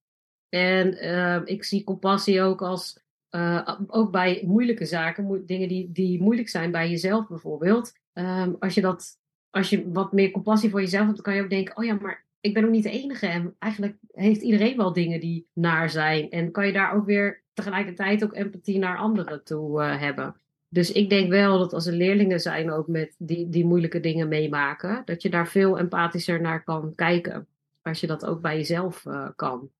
En 0.48 1.04
uh, 1.04 1.40
ik 1.44 1.64
zie 1.64 1.84
compassie 1.84 2.42
ook 2.42 2.62
als, 2.62 3.02
uh, 3.30 3.78
ook 3.86 4.10
bij 4.10 4.42
moeilijke 4.46 4.84
zaken, 4.84 5.46
dingen 5.46 5.68
die, 5.68 5.92
die 5.92 6.22
moeilijk 6.22 6.48
zijn 6.48 6.70
bij 6.70 6.90
jezelf 6.90 7.28
bijvoorbeeld. 7.28 7.92
Um, 8.12 8.56
als 8.58 8.74
je 8.74 8.80
dat, 8.80 9.18
als 9.50 9.70
je 9.70 9.90
wat 9.90 10.12
meer 10.12 10.30
compassie 10.30 10.70
voor 10.70 10.80
jezelf 10.80 11.04
hebt, 11.04 11.16
dan 11.16 11.24
kan 11.24 11.34
je 11.34 11.42
ook 11.42 11.50
denken, 11.50 11.76
oh 11.76 11.84
ja, 11.84 11.94
maar 11.94 12.26
ik 12.40 12.54
ben 12.54 12.64
ook 12.64 12.70
niet 12.70 12.82
de 12.82 12.90
enige. 12.90 13.26
En 13.26 13.54
eigenlijk 13.58 13.96
heeft 14.12 14.42
iedereen 14.42 14.76
wel 14.76 14.92
dingen 14.92 15.20
die 15.20 15.48
naar 15.52 15.90
zijn. 15.90 16.30
En 16.30 16.50
kan 16.50 16.66
je 16.66 16.72
daar 16.72 16.94
ook 16.94 17.06
weer 17.06 17.42
tegelijkertijd 17.62 18.24
ook 18.24 18.34
empathie 18.34 18.78
naar 18.78 18.98
anderen 18.98 19.44
toe 19.44 19.82
uh, 19.82 20.00
hebben. 20.00 20.34
Dus 20.68 20.92
ik 20.92 21.10
denk 21.10 21.30
wel 21.30 21.58
dat 21.58 21.72
als 21.72 21.86
er 21.86 21.92
leerlingen 21.92 22.40
zijn 22.40 22.70
ook 22.70 22.86
met 22.86 23.14
die, 23.18 23.48
die 23.48 23.64
moeilijke 23.64 24.00
dingen 24.00 24.28
meemaken, 24.28 25.02
dat 25.04 25.22
je 25.22 25.30
daar 25.30 25.48
veel 25.48 25.78
empathischer 25.78 26.40
naar 26.40 26.64
kan 26.64 26.92
kijken. 26.94 27.46
Als 27.82 28.00
je 28.00 28.06
dat 28.06 28.26
ook 28.26 28.40
bij 28.40 28.56
jezelf 28.56 29.04
uh, 29.04 29.28
kan. 29.36 29.70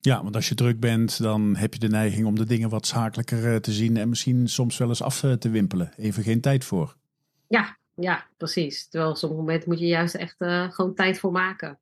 Ja, 0.00 0.22
want 0.22 0.34
als 0.34 0.48
je 0.48 0.54
druk 0.54 0.80
bent, 0.80 1.22
dan 1.22 1.56
heb 1.56 1.72
je 1.72 1.78
de 1.78 1.88
neiging 1.88 2.26
om 2.26 2.34
de 2.34 2.44
dingen 2.44 2.68
wat 2.68 2.86
zakelijker 2.86 3.52
uh, 3.52 3.56
te 3.56 3.72
zien 3.72 3.96
en 3.96 4.08
misschien 4.08 4.48
soms 4.48 4.78
wel 4.78 4.88
eens 4.88 5.02
af 5.02 5.20
te 5.38 5.50
wimpelen. 5.50 5.92
Even 5.96 6.22
geen 6.22 6.40
tijd 6.40 6.64
voor. 6.64 6.96
Ja, 7.48 7.76
ja, 7.94 8.26
precies. 8.36 8.88
Terwijl 8.88 9.10
op 9.10 9.16
sommige 9.16 9.40
momenten 9.40 9.68
moet 9.68 9.78
je 9.78 9.86
juist 9.86 10.14
echt 10.14 10.36
gewoon 10.74 10.94
tijd 10.94 11.18
voor 11.18 11.32
maken. 11.32 11.78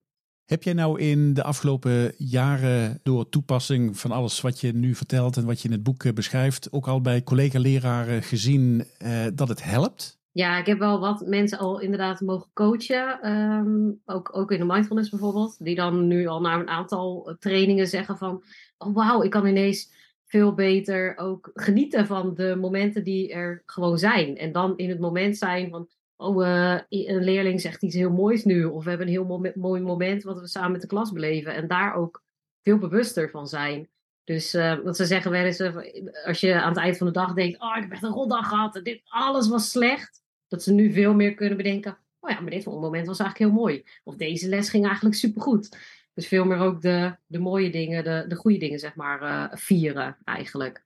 Heb 0.47 0.63
jij 0.63 0.73
nou 0.73 1.01
in 1.01 1.35
de 1.35 1.43
afgelopen 1.43 2.13
jaren 2.17 3.01
door 3.03 3.29
toepassing 3.29 3.99
van 3.99 4.11
alles 4.11 4.41
wat 4.41 4.61
je 4.61 4.73
nu 4.73 4.95
vertelt 4.95 5.37
en 5.37 5.45
wat 5.45 5.61
je 5.61 5.69
in 5.69 5.75
het 5.75 5.83
boek 5.83 6.05
eh, 6.05 6.13
beschrijft, 6.13 6.73
ook 6.73 6.87
al 6.87 7.01
bij 7.01 7.23
collega-leraren 7.23 8.23
gezien 8.23 8.85
uh, 9.03 9.27
dat 9.35 9.49
het 9.49 9.65
helpt? 9.65 10.19
Ja, 10.33 10.59
ik 10.59 10.67
heb 10.67 10.79
wel 10.79 11.01
wat 11.01 11.27
mensen 11.27 11.59
al 11.59 11.81
inderdaad 11.81 12.21
mogen 12.21 12.51
coachen. 12.53 13.33
Um, 13.33 14.01
ook, 14.05 14.37
ook 14.37 14.51
in 14.51 14.59
de 14.59 14.65
mindfulness 14.65 15.11
bijvoorbeeld. 15.11 15.65
Die 15.65 15.75
dan 15.75 16.07
nu 16.07 16.27
al 16.27 16.41
na 16.41 16.55
een 16.55 16.69
aantal 16.69 17.37
trainingen 17.39 17.87
zeggen 17.87 18.17
van... 18.17 18.43
Oh 18.79 18.95
wauw, 18.95 19.23
ik 19.23 19.31
kan 19.31 19.47
ineens 19.47 19.93
veel 20.27 20.55
beter 20.55 21.17
ook 21.17 21.51
genieten 21.55 22.07
van 22.07 22.35
de 22.35 22.57
momenten 22.61 23.05
die 23.05 23.33
er 23.33 23.63
gewoon 23.67 23.99
zijn. 23.99 24.37
En 24.37 24.53
dan 24.53 24.77
in 24.77 24.89
het 24.89 25.01
moment 25.01 25.37
zijn 25.37 25.71
van 25.71 25.89
oh, 26.17 26.47
uh, 26.47 26.81
een 26.89 27.25
leerling 27.25 27.61
zegt 27.61 27.83
iets 27.83 27.95
heel 27.95 28.11
moois 28.11 28.45
nu. 28.45 28.65
Of 28.65 28.83
we 28.83 28.89
hebben 28.89 29.07
een 29.07 29.13
heel 29.13 29.53
mooi 29.55 29.83
moment 29.83 30.23
wat 30.23 30.41
we 30.41 30.47
samen 30.47 30.73
met 30.73 30.81
de 30.81 30.87
klas 30.87 31.13
beleven. 31.13 31.55
En 31.55 31.69
daar 31.69 31.95
ook 31.95 32.23
veel 32.63 32.79
bewuster 32.79 33.31
van 33.31 33.47
zijn. 33.47 33.89
Dus 34.25 34.55
uh, 34.55 34.79
wat 34.85 34.97
ze 34.97 35.05
zeggen 35.05 35.31
wel 35.31 35.45
eens, 35.45 35.61
uh, 35.61 35.77
als 36.25 36.41
je 36.41 36.61
aan 36.61 36.69
het 36.69 36.79
eind 36.79 36.97
van 36.97 37.07
de 37.07 37.13
dag 37.13 37.35
denkt, 37.35 37.61
oh, 37.61 37.77
ik 37.77 37.83
heb 37.83 37.93
echt 37.93 38.03
een 38.03 38.11
rotdag 38.11 38.49
gehad. 38.49 38.81
Dit, 38.83 39.01
alles 39.05 39.49
was 39.49 39.71
slecht. 39.71 40.23
Dat 40.49 40.63
ze 40.63 40.73
nu 40.73 40.93
veel 40.93 41.15
meer 41.15 41.35
kunnen 41.35 41.57
bedenken, 41.57 41.99
oh 42.21 42.31
ja, 42.31 42.41
maar 42.41 42.51
dit 42.51 42.65
moment 42.65 43.07
was 43.07 43.19
eigenlijk 43.19 43.51
heel 43.51 43.61
mooi. 43.61 43.85
Of 44.05 44.17
deze 44.17 44.49
les 44.49 44.71
ging 44.71 44.87
eigenlijk 44.87 45.15
supergoed. 45.15 45.79
Dus 46.15 46.29
veel 46.29 46.45
meer 46.45 46.59
ook 46.59 46.83
de, 46.83 47.17
de 47.27 47.39
mooie 47.39 47.71
dingen, 47.71 48.05
de, 48.05 48.25
de 48.29 48.35
goede 48.35 48.59
dingen, 48.59 48.79
zeg 48.79 48.95
maar, 48.95 49.51
vieren 49.59 50.17
eigenlijk. 50.25 50.85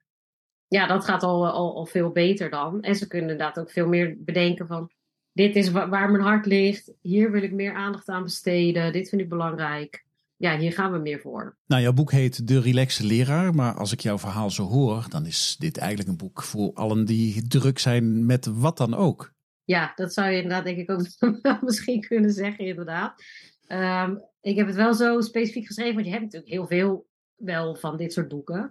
Ja, 0.69 0.87
dat 0.87 1.05
gaat 1.05 1.23
al, 1.23 1.49
al, 1.49 1.77
al 1.77 1.87
veel 1.87 2.11
beter 2.11 2.51
dan. 2.51 2.83
En 2.83 2.97
ze 2.97 3.07
kunnen 3.07 3.31
inderdaad 3.31 3.59
ook 3.59 3.71
veel 3.71 3.89
meer 3.89 4.17
bedenken 4.19 4.67
van... 4.67 4.91
dit 5.41 5.57
is 5.57 5.71
waar, 5.71 6.11
mijn 6.11 6.23
hart 6.23 6.47
ligt, 6.47 6.93
hier 7.01 7.31
wil 7.31 7.43
ik 7.43 7.53
meer 7.53 7.75
aandacht 7.75 8.09
aan 8.09 8.23
besteden, 8.23 8.93
dit 8.93 9.09
vind 9.09 9.21
ik 9.21 9.29
belangrijk 9.29 10.05
ja, 10.41 10.59
hier 10.59 10.73
gaan 10.73 10.93
we 10.93 10.99
meer 10.99 11.21
voor. 11.21 11.57
Nou, 11.67 11.83
jouw 11.83 11.93
boek 11.93 12.13
heet 12.13 12.49
De 12.49 12.61
Relaxe 12.61 13.07
Leraar. 13.07 13.55
Maar 13.55 13.75
als 13.75 13.93
ik 13.93 14.01
jouw 14.01 14.19
verhaal 14.19 14.51
zo 14.51 14.63
hoor, 14.63 15.07
dan 15.09 15.27
is 15.27 15.57
dit 15.59 15.79
eigenlijk 15.79 16.09
een 16.09 16.17
boek 16.17 16.43
voor 16.43 16.73
allen 16.75 17.05
die 17.05 17.47
druk 17.47 17.79
zijn 17.79 18.27
met 18.27 18.47
wat 18.47 18.77
dan 18.77 18.95
ook. 18.95 19.33
Ja, 19.65 19.93
dat 19.95 20.13
zou 20.13 20.31
je 20.31 20.37
inderdaad 20.37 20.65
denk 20.65 20.79
ik 20.79 20.91
ook 20.91 21.61
misschien 21.67 22.01
kunnen 22.01 22.31
zeggen, 22.31 22.65
inderdaad. 22.65 23.23
Ehm, 23.67 24.17
ik 24.41 24.57
heb 24.57 24.67
het 24.67 24.77
wel 24.77 24.95
zo 24.95 25.21
specifiek 25.21 25.67
geschreven, 25.67 25.95
want 25.95 26.07
je 26.07 26.13
hebt 26.13 26.25
natuurlijk 26.25 26.53
heel 26.53 26.67
veel 26.67 27.07
wel 27.37 27.75
van 27.75 27.97
dit 27.97 28.13
soort 28.13 28.29
boeken. 28.29 28.71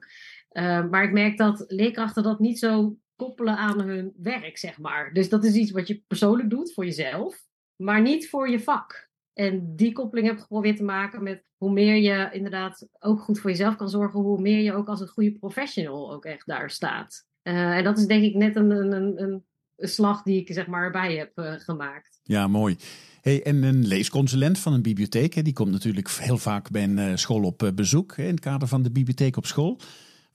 Ehm, 0.50 0.90
maar 0.90 1.04
ik 1.04 1.12
merk 1.12 1.38
dat 1.38 1.64
leerkrachten 1.68 2.24
dat 2.24 2.40
niet 2.40 2.60
zo 2.60 2.96
koppelen 3.20 3.58
aan 3.58 3.82
hun 3.82 4.14
werk, 4.18 4.58
zeg 4.58 4.80
maar. 4.80 5.14
Dus 5.14 5.30
dat 5.30 5.44
is 5.44 5.54
iets 5.54 5.72
wat 5.72 5.88
je 5.88 6.04
persoonlijk 6.08 6.50
doet 6.50 6.74
voor 6.74 6.86
jezelf, 6.86 7.48
maar 7.76 8.02
niet 8.02 8.30
voor 8.30 8.50
je 8.50 8.60
vak. 8.60 9.10
En 9.34 9.76
die 9.76 9.92
koppeling 9.92 10.28
heb 10.28 10.36
ik 10.36 10.42
geprobeerd 10.42 10.78
te 10.78 10.84
maken 10.84 11.24
met 11.24 11.44
hoe 11.58 11.72
meer 11.72 11.96
je 11.96 12.30
inderdaad 12.32 12.88
ook 13.00 13.22
goed 13.22 13.40
voor 13.40 13.50
jezelf 13.50 13.76
kan 13.76 13.90
zorgen, 13.90 14.20
hoe 14.20 14.42
meer 14.42 14.62
je 14.62 14.74
ook 14.74 14.88
als 14.88 15.02
een 15.02 15.08
goede 15.08 15.32
professional 15.32 16.14
ook 16.14 16.26
echt 16.26 16.48
daar 16.48 16.70
staat. 16.70 17.26
Uh, 17.44 17.78
en 17.78 17.84
dat 17.84 17.98
is 17.98 18.06
denk 18.06 18.24
ik 18.24 18.36
net 18.36 18.56
een, 18.56 18.72
een, 18.72 18.92
een, 18.92 19.44
een 19.76 19.90
slag 19.90 20.24
die 20.24 20.40
ik 20.40 20.54
zeg 20.54 20.68
maar 20.68 20.84
erbij 20.84 21.16
heb 21.16 21.32
uh, 21.36 21.54
gemaakt. 21.58 22.20
Ja, 22.24 22.48
mooi. 22.48 22.76
Hey, 23.22 23.44
en 23.44 23.64
een 23.64 23.88
leesconsulent 23.88 24.60
van 24.60 24.74
een 24.74 24.82
bibliotheek, 24.82 25.44
die 25.44 25.54
komt 25.54 25.72
natuurlijk 25.72 26.10
heel 26.10 26.38
vaak 26.38 26.72
bij 26.72 26.88
uh, 26.88 27.16
school 27.16 27.44
op 27.44 27.72
bezoek 27.76 28.18
in 28.18 28.26
het 28.26 28.40
kader 28.40 28.68
van 28.68 28.84
de 28.84 28.92
bibliotheek 28.92 29.38
op 29.38 29.46
school. 29.46 29.80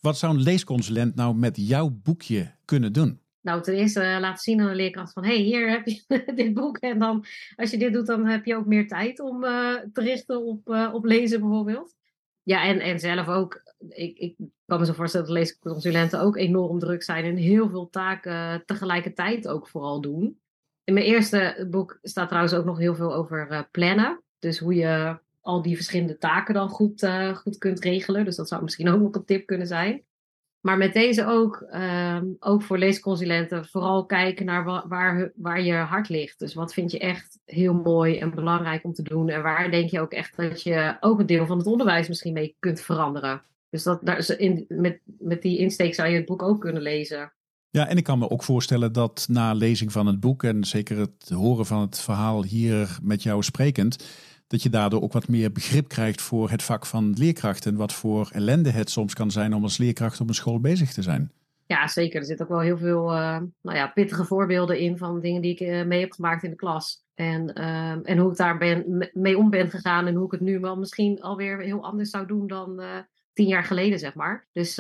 Wat 0.05 0.19
zou 0.19 0.35
een 0.35 0.43
leesconsulent 0.43 1.15
nou 1.15 1.35
met 1.35 1.57
jouw 1.57 1.91
boekje 2.03 2.55
kunnen 2.65 2.93
doen? 2.93 3.21
Nou, 3.41 3.63
ten 3.63 3.75
eerste 3.75 4.01
uh, 4.01 4.17
laten 4.21 4.43
zien 4.43 4.61
aan 4.61 4.67
de 4.67 4.75
leerkracht 4.75 5.13
van... 5.13 5.25
hey, 5.25 5.37
hier 5.37 5.71
heb 5.71 5.87
je 5.87 6.03
dit 6.37 6.55
boek. 6.55 6.77
En 6.79 6.99
dan, 6.99 7.25
als 7.57 7.71
je 7.71 7.79
dit 7.79 7.93
doet, 7.93 8.07
dan 8.07 8.27
heb 8.27 8.45
je 8.45 8.57
ook 8.57 8.67
meer 8.67 8.89
tijd 8.89 9.21
om 9.21 9.45
uh, 9.45 9.75
te 9.93 10.01
richten 10.01 10.45
op, 10.47 10.69
uh, 10.69 10.91
op 10.93 11.05
lezen 11.05 11.41
bijvoorbeeld. 11.41 11.95
Ja, 12.43 12.65
en, 12.65 12.81
en 12.81 12.99
zelf 12.99 13.29
ook. 13.29 13.63
Ik, 13.89 14.19
ik 14.19 14.37
kan 14.67 14.81
me 14.81 14.87
zo 14.87 14.93
voorstellen 14.93 15.27
dat 15.27 15.37
leesconsulenten 15.37 16.21
ook 16.21 16.37
enorm 16.37 16.79
druk 16.79 17.03
zijn... 17.03 17.25
en 17.25 17.37
heel 17.37 17.69
veel 17.69 17.89
taken 17.91 18.63
tegelijkertijd 18.67 19.49
ook 19.49 19.69
vooral 19.69 20.01
doen. 20.01 20.41
In 20.85 20.95
mijn 20.95 21.07
eerste 21.07 21.67
boek 21.71 21.99
staat 22.03 22.29
trouwens 22.29 22.55
ook 22.55 22.65
nog 22.65 22.79
heel 22.79 22.95
veel 22.95 23.15
over 23.15 23.69
plannen. 23.71 24.23
Dus 24.39 24.59
hoe 24.59 24.75
je 24.75 25.19
al 25.45 25.63
die 25.63 25.77
verschillende 25.77 26.19
taken 26.19 26.55
dan 26.55 26.69
goed, 26.69 27.09
goed 27.35 27.59
kunt 27.59 27.81
regelen. 27.81 28.25
Dus 28.25 28.37
dat 28.37 28.49
zou 28.49 28.63
misschien 28.63 28.89
ook 28.89 29.01
nog 29.01 29.15
een 29.15 29.25
tip 29.25 29.47
kunnen 29.47 29.67
zijn. 29.67 30.03
Maar 30.61 30.77
met 30.77 30.93
deze 30.93 31.27
ook, 31.27 31.67
um, 31.73 32.37
ook 32.39 32.63
voor 32.63 32.79
leesconsulenten, 32.79 33.67
vooral 33.67 34.07
kijken 34.07 34.47
naar 34.47 34.65
wa 34.65 34.85
waar, 34.89 35.33
waar 35.37 35.63
je 35.63 35.75
hart 35.75 36.09
ligt. 36.09 36.39
Dus 36.39 36.55
wat 36.55 36.73
vind 36.73 36.91
je 36.91 36.99
echt 36.99 37.39
heel 37.45 37.75
mooi 37.75 38.19
en 38.19 38.35
belangrijk 38.35 38.85
om 38.85 38.93
te 38.93 39.03
doen? 39.03 39.29
En 39.29 39.43
waar 39.43 39.71
denk 39.71 39.91
je 39.91 40.01
ook 40.01 40.13
echt 40.13 40.37
dat 40.37 40.63
je 40.63 40.97
ook 41.01 41.21
een 41.21 41.27
deel 41.27 41.47
van 41.47 41.59
het 41.59 41.67
onderwijs 41.67 42.09
misschien 42.09 42.33
mee 42.33 42.57
kunt 42.59 42.81
veranderen? 42.81 43.43
Dus 43.71 43.83
dat, 43.83 43.99
daar, 44.03 44.35
in, 44.37 44.65
met, 44.69 45.01
met 45.19 45.43
die 45.43 45.59
insteek 45.59 45.95
zou 45.95 46.09
je 46.09 46.17
het 46.17 46.27
boek 46.27 46.43
ook 46.43 46.61
kunnen 46.61 46.83
lezen. 46.83 47.33
Ja, 47.71 47.89
en 47.89 47.97
ik 47.97 48.05
kan 48.05 48.19
me 48.19 48.31
ook 48.31 48.43
voorstellen 48.43 48.93
dat 48.93 49.27
na 49.31 49.53
lezing 49.53 49.93
van 49.93 50.07
het 50.07 50.21
boek 50.21 50.43
en 50.43 50.65
zeker 50.65 50.99
het 50.99 51.31
horen 51.35 51.67
van 51.67 51.81
het 51.81 52.01
verhaal 52.01 52.45
hier 52.45 52.99
met 53.03 53.23
jou 53.23 53.43
sprekend, 53.43 54.05
dat 54.47 54.63
je 54.63 54.71
daardoor 54.71 55.03
ook 55.03 55.13
wat 55.13 55.29
meer 55.29 55.53
begrip 55.53 55.89
krijgt 55.89 56.23
voor 56.23 56.51
het 56.51 56.63
vak 56.63 56.87
van 56.87 57.15
leerkracht 57.19 57.67
en 57.67 57.77
wat 57.77 57.93
voor 57.93 58.29
ellende 58.33 58.71
het 58.71 58.91
soms 58.91 59.15
kan 59.15 59.31
zijn 59.31 59.55
om 59.55 59.63
als 59.63 59.79
leerkracht 59.79 60.21
op 60.21 60.29
een 60.29 60.35
school 60.35 60.61
bezig 60.61 60.93
te 60.93 61.03
zijn. 61.03 61.33
Ja, 61.67 61.89
zeker. 61.89 62.21
Er 62.21 62.27
zitten 62.27 62.47
ook 62.47 62.53
wel 62.53 62.61
heel 62.61 62.79
veel 62.79 63.13
uh, 63.13 63.41
nou 63.61 63.77
ja, 63.77 63.87
pittige 63.87 64.25
voorbeelden 64.25 64.79
in 64.79 64.99
van 64.99 65.21
dingen 65.21 65.43
die 65.43 65.53
ik 65.53 65.61
uh, 65.61 65.85
mee 65.85 66.01
heb 66.01 66.13
gemaakt 66.13 66.43
in 66.43 66.51
de 66.51 66.57
klas. 66.57 67.03
En, 67.15 67.59
uh, 67.59 68.11
en 68.11 68.19
hoe 68.19 68.31
ik 68.31 68.37
daar 68.37 68.59
ben, 68.59 69.11
mee 69.13 69.39
om 69.39 69.51
ben 69.51 69.71
gegaan 69.71 70.07
en 70.07 70.15
hoe 70.15 70.27
ik 70.27 70.33
het 70.33 70.41
nu 70.41 70.61
wel 70.61 70.77
misschien 70.77 71.23
alweer 71.23 71.61
heel 71.61 71.85
anders 71.85 72.11
zou 72.11 72.27
doen 72.27 72.47
dan 72.47 72.81
eh, 72.81 72.89
tien 73.33 73.47
jaar 73.47 73.65
geleden, 73.65 73.99
zeg 73.99 74.15
maar. 74.15 74.47
Dus 74.53 74.79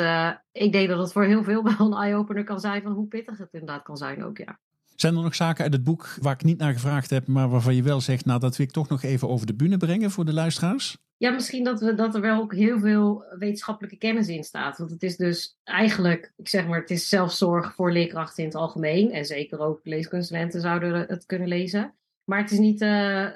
ik 0.53 0.73
denk 0.73 0.89
dat 0.89 0.99
het 0.99 1.13
voor 1.13 1.25
heel 1.25 1.45
veel 1.45 1.63
wel 1.65 1.87
een 1.87 1.99
eye-opener 1.99 2.45
kan 2.45 2.61
zijn 2.61 2.83
van 2.83 2.93
hoe 2.93 3.07
pittig 3.07 3.39
het 3.39 3.53
inderdaad 3.53 3.83
kan 3.83 3.97
zijn 3.97 4.25
ook, 4.25 4.39
ja. 4.39 4.59
Zijn 4.97 5.17
er 5.17 5.23
nog 5.23 5.35
zaken 5.35 5.65
uit 5.65 5.73
het 5.73 5.85
boek 5.85 6.17
waar 6.21 6.35
ik 6.35 6.45
niet 6.45 6.59
naar 6.59 6.73
gevraagd 6.73 7.11
heb, 7.11 7.27
maar 7.27 7.49
waarvan 7.49 7.75
je 7.75 7.83
wel 7.83 8.01
zegt, 8.01 8.25
nou 8.25 8.41
dat 8.41 8.57
wil 8.57 8.67
ik 8.67 8.73
toch 8.73 8.89
nog 8.89 9.03
even 9.03 9.29
over 9.29 9.47
de 9.47 9.55
bühne 9.55 9.77
brengen 9.77 10.11
voor 10.11 10.25
de 10.25 10.33
luisteraars? 10.33 10.97
Ja, 11.17 11.31
misschien 11.31 11.65
dat, 11.65 11.81
we, 11.81 11.95
dat 11.95 12.15
er 12.15 12.21
wel 12.21 12.41
ook 12.41 12.55
heel 12.55 12.79
veel 12.79 13.25
wetenschappelijke 13.39 13.97
kennis 13.97 14.29
in 14.29 14.45
staat. 14.45 14.79
Want 14.79 14.91
het 14.91 15.03
is 15.03 15.17
dus 15.17 15.59
eigenlijk, 15.65 16.33
ik 16.37 16.49
zeg 16.49 16.67
maar, 16.67 16.81
het 16.81 16.91
is 16.91 17.09
zelfzorg 17.09 17.75
voor 17.75 17.93
leerkrachten 17.93 18.43
in 18.43 18.49
het 18.49 18.59
algemeen. 18.59 19.13
En 19.13 19.25
zeker 19.25 19.59
ook 19.59 19.81
leesconsulenten 19.83 20.61
zouden 20.61 21.07
het 21.09 21.27
kunnen 21.27 21.49
lezen. 21.49 21.95
Maar 22.25 22.39
het 22.39 22.51
is 22.51 22.59
niet, 22.59 22.81
uh, 22.81 23.27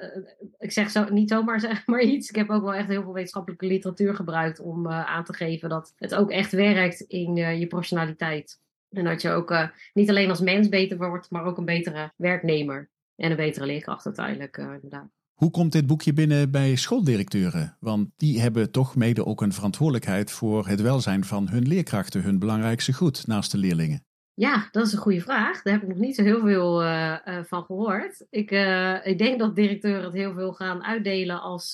ik 0.57 0.71
zeg 0.71 0.89
zo, 0.89 1.09
niet 1.09 1.29
zomaar 1.29 1.59
zeg 1.69 1.87
maar 1.87 2.01
iets. 2.01 2.29
Ik 2.29 2.35
heb 2.35 2.49
ook 2.49 2.63
wel 2.63 2.73
echt 2.73 2.87
heel 2.87 3.03
veel 3.03 3.13
wetenschappelijke 3.13 3.65
literatuur 3.65 4.15
gebruikt 4.15 4.59
om 4.59 4.85
uh, 4.85 5.05
aan 5.05 5.23
te 5.23 5.33
geven 5.33 5.69
dat 5.69 5.93
het 5.95 6.15
ook 6.15 6.31
echt 6.31 6.51
werkt 6.51 7.01
in 7.01 7.37
uh, 7.37 7.59
je 7.59 7.67
professionaliteit. 7.67 8.59
En 8.89 9.03
dat 9.03 9.21
je 9.21 9.29
ook 9.29 9.51
uh, 9.51 9.67
niet 9.93 10.09
alleen 10.09 10.29
als 10.29 10.39
mens 10.39 10.69
beter 10.69 10.97
wordt, 10.97 11.31
maar 11.31 11.43
ook 11.43 11.57
een 11.57 11.65
betere 11.65 12.13
werknemer. 12.15 12.89
En 13.15 13.31
een 13.31 13.37
betere 13.37 13.65
leerkracht 13.65 14.05
uiteindelijk, 14.05 14.57
uh, 14.57 14.73
inderdaad. 14.73 15.09
Hoe 15.33 15.51
komt 15.51 15.71
dit 15.71 15.87
boekje 15.87 16.13
binnen 16.13 16.51
bij 16.51 16.75
schooldirecteuren? 16.75 17.77
Want 17.79 18.09
die 18.17 18.41
hebben 18.41 18.71
toch 18.71 18.95
mede 18.95 19.25
ook 19.25 19.41
een 19.41 19.53
verantwoordelijkheid 19.53 20.31
voor 20.31 20.67
het 20.67 20.81
welzijn 20.81 21.23
van 21.23 21.49
hun 21.49 21.67
leerkrachten, 21.67 22.21
hun 22.21 22.39
belangrijkste 22.39 22.93
goed 22.93 23.27
naast 23.27 23.51
de 23.51 23.57
leerlingen. 23.57 24.03
Ja, 24.33 24.67
dat 24.71 24.85
is 24.85 24.93
een 24.93 24.99
goede 24.99 25.21
vraag. 25.21 25.61
Daar 25.61 25.73
heb 25.73 25.81
ik 25.81 25.89
nog 25.89 25.97
niet 25.97 26.15
zo 26.15 26.23
heel 26.23 26.41
veel 26.41 26.83
uh, 26.83 27.15
uh, 27.25 27.43
van 27.43 27.63
gehoord. 27.63 28.25
Ik, 28.29 28.51
ik 29.03 29.17
denk 29.17 29.39
dat 29.39 29.55
directeuren 29.55 30.03
het 30.03 30.13
heel 30.13 30.33
veel 30.33 30.53
gaan 30.53 30.83
uitdelen 30.83 31.41
als 31.41 31.71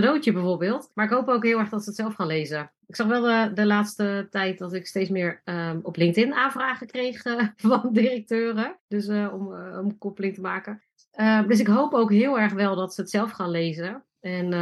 cadeautje 0.00 0.32
bijvoorbeeld. 0.32 0.90
Maar 0.94 1.04
ik 1.04 1.10
hoop 1.10 1.28
ook 1.28 1.44
heel 1.44 1.58
erg 1.58 1.68
dat 1.68 1.82
ze 1.82 1.88
het 1.88 1.98
zelf 1.98 2.14
gaan 2.14 2.26
lezen. 2.26 2.70
Ik 2.86 2.96
zag 2.96 3.06
wel 3.06 3.22
de, 3.22 3.50
de 3.54 3.66
laatste 3.66 4.26
tijd 4.30 4.58
dat 4.58 4.72
ik 4.72 4.86
steeds 4.86 5.10
meer 5.10 5.42
um, 5.44 5.80
op 5.82 5.96
LinkedIn 5.96 6.34
aanvragen 6.34 6.86
kreeg 6.86 7.24
uh, 7.24 7.48
van 7.56 7.88
directeuren. 7.92 8.78
Dus 8.88 9.08
uh, 9.08 9.34
om, 9.34 9.54
om 9.78 9.98
koppeling 9.98 10.34
te 10.34 10.40
maken. 10.40 10.82
Ehm, 11.12 11.48
dus 11.48 11.60
ik 11.60 11.66
hoop 11.66 11.92
ook 11.92 12.10
heel 12.10 12.38
erg 12.38 12.52
wel 12.52 12.76
dat 12.76 12.94
ze 12.94 13.00
het 13.00 13.10
zelf 13.10 13.30
gaan 13.30 13.50
lezen. 13.50 14.02
En, 14.20 14.52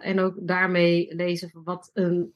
en 0.00 0.20
ook 0.20 0.34
daarmee 0.40 1.14
lezen 1.14 1.50
wat 1.52 1.90
een, 1.94 2.32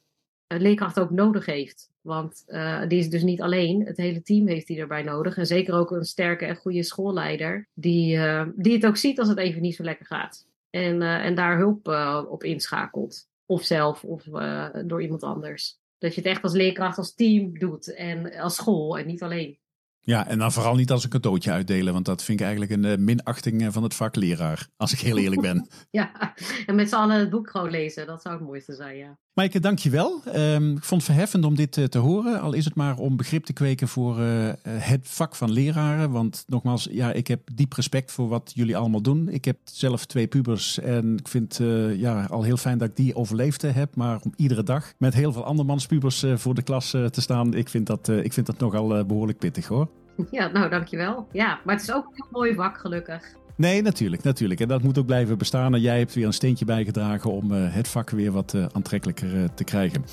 een 0.46 0.62
leerkracht 0.62 1.00
ook 1.00 1.10
nodig 1.10 1.46
heeft. 1.46 1.90
Want 2.00 2.44
die 2.88 2.98
is 2.98 3.10
dus 3.10 3.22
niet 3.22 3.42
alleen. 3.42 3.86
Het 3.86 3.96
hele 3.96 4.22
team 4.22 4.46
heeft 4.46 4.66
die 4.66 4.78
erbij 4.78 5.02
nodig. 5.02 5.36
En 5.36 5.46
zeker 5.46 5.74
ook 5.74 5.90
een 5.90 6.04
sterke 6.04 6.44
en 6.44 6.56
goede 6.56 6.82
schoolleider. 6.82 7.68
Die, 7.74 8.18
die 8.54 8.72
het 8.72 8.86
ook 8.86 8.96
ziet 8.96 9.18
als 9.18 9.28
het 9.28 9.38
even 9.38 9.62
niet 9.62 9.74
zo 9.74 9.82
lekker 9.82 10.06
gaat. 10.06 10.48
En, 10.70 11.02
en 11.02 11.34
daar 11.34 11.56
hulp 11.56 11.88
op 12.28 12.44
inschakelt. 12.44 13.28
Of 13.46 13.64
zelf 13.64 14.04
of 14.04 14.26
uh, 14.26 14.68
door 14.84 15.02
iemand 15.02 15.22
anders. 15.22 15.78
Dat 15.98 16.14
je 16.14 16.20
het 16.20 16.30
echt 16.30 16.42
als 16.42 16.52
leerkracht, 16.52 16.98
als 16.98 17.14
team 17.14 17.58
doet 17.58 17.94
en 17.94 18.34
als 18.38 18.54
school 18.54 18.98
en 18.98 19.06
niet 19.06 19.22
alleen. 19.22 19.58
Ja, 20.00 20.26
en 20.26 20.38
dan 20.38 20.52
vooral 20.52 20.74
niet 20.74 20.90
als 20.90 21.04
een 21.04 21.10
cadeautje 21.10 21.50
uitdelen, 21.50 21.92
want 21.92 22.04
dat 22.04 22.22
vind 22.22 22.40
ik 22.40 22.46
eigenlijk 22.46 22.82
een 22.82 23.04
minachting 23.04 23.72
van 23.72 23.82
het 23.82 23.94
vak 23.94 24.16
leraar, 24.16 24.68
als 24.76 24.92
ik 24.92 24.98
heel 24.98 25.18
eerlijk 25.18 25.40
ben. 25.40 25.68
ja, 25.90 26.34
en 26.66 26.74
met 26.74 26.88
z'n 26.88 26.94
allen 26.94 27.16
het 27.16 27.30
boek 27.30 27.50
gewoon 27.50 27.70
lezen, 27.70 28.06
dat 28.06 28.22
zou 28.22 28.34
het 28.34 28.44
mooiste 28.44 28.74
zijn, 28.74 28.96
ja. 28.96 29.18
Maaike, 29.40 29.60
dankjewel. 29.60 30.22
Um, 30.36 30.76
ik 30.76 30.84
vond 30.84 31.02
het 31.02 31.10
verheffend 31.10 31.44
om 31.44 31.54
dit 31.54 31.76
uh, 31.76 31.84
te 31.84 31.98
horen, 31.98 32.40
al 32.40 32.52
is 32.52 32.64
het 32.64 32.74
maar 32.74 32.96
om 32.96 33.16
begrip 33.16 33.44
te 33.44 33.52
kweken 33.52 33.88
voor 33.88 34.20
uh, 34.20 34.48
het 34.66 35.00
vak 35.02 35.36
van 35.36 35.50
leraren. 35.50 36.10
Want 36.10 36.44
nogmaals, 36.46 36.88
ja, 36.90 37.12
ik 37.12 37.26
heb 37.26 37.40
diep 37.54 37.72
respect 37.72 38.12
voor 38.12 38.28
wat 38.28 38.52
jullie 38.54 38.76
allemaal 38.76 39.00
doen. 39.00 39.28
Ik 39.28 39.44
heb 39.44 39.56
zelf 39.64 40.06
twee 40.06 40.26
pubers 40.26 40.78
en 40.78 41.16
ik 41.16 41.28
vind 41.28 41.60
ja, 41.96 42.24
al 42.24 42.42
heel 42.42 42.56
fijn 42.56 42.78
dat 42.78 42.88
ik 42.88 42.96
die 42.96 43.14
overleefd 43.14 43.62
heb. 43.62 43.96
Maar 43.96 44.20
om 44.22 44.32
iedere 44.36 44.62
dag 44.62 44.92
met 44.98 45.14
heel 45.14 45.32
veel 45.32 45.44
andermans 45.44 45.86
pubers 45.86 46.24
voor 46.34 46.54
de 46.54 46.62
klas 46.62 46.90
te 46.90 47.20
staan, 47.20 47.54
ik 47.54 47.68
vind 47.68 47.86
dat, 47.86 48.08
ik 48.08 48.32
vind 48.32 48.46
dat 48.46 48.58
nogal 48.58 49.04
behoorlijk 49.04 49.38
pittig 49.38 49.66
hoor. 49.66 49.88
Ja, 50.30 50.46
nou 50.46 50.70
dankjewel. 50.70 51.26
Ja, 51.32 51.60
maar 51.64 51.74
het 51.74 51.84
is 51.84 51.92
ook 51.92 52.06
een 52.06 52.26
mooi 52.30 52.54
vak, 52.54 52.78
gelukkig. 52.78 53.38
Nee, 53.60 53.82
natuurlijk, 53.82 54.22
natuurlijk. 54.22 54.60
En 54.60 54.68
dat 54.68 54.82
moet 54.82 54.98
ook 54.98 55.06
blijven 55.06 55.38
bestaan. 55.38 55.74
En 55.74 55.80
jij 55.80 55.98
hebt 55.98 56.14
weer 56.14 56.26
een 56.26 56.32
steentje 56.32 56.64
bijgedragen 56.64 57.30
om 57.30 57.52
uh, 57.52 57.74
het 57.74 57.88
vak 57.88 58.10
weer 58.10 58.32
wat 58.32 58.52
uh, 58.54 58.66
aantrekkelijker 58.72 59.34
uh, 59.34 59.44
te 59.54 59.64
krijgen. 59.64 60.04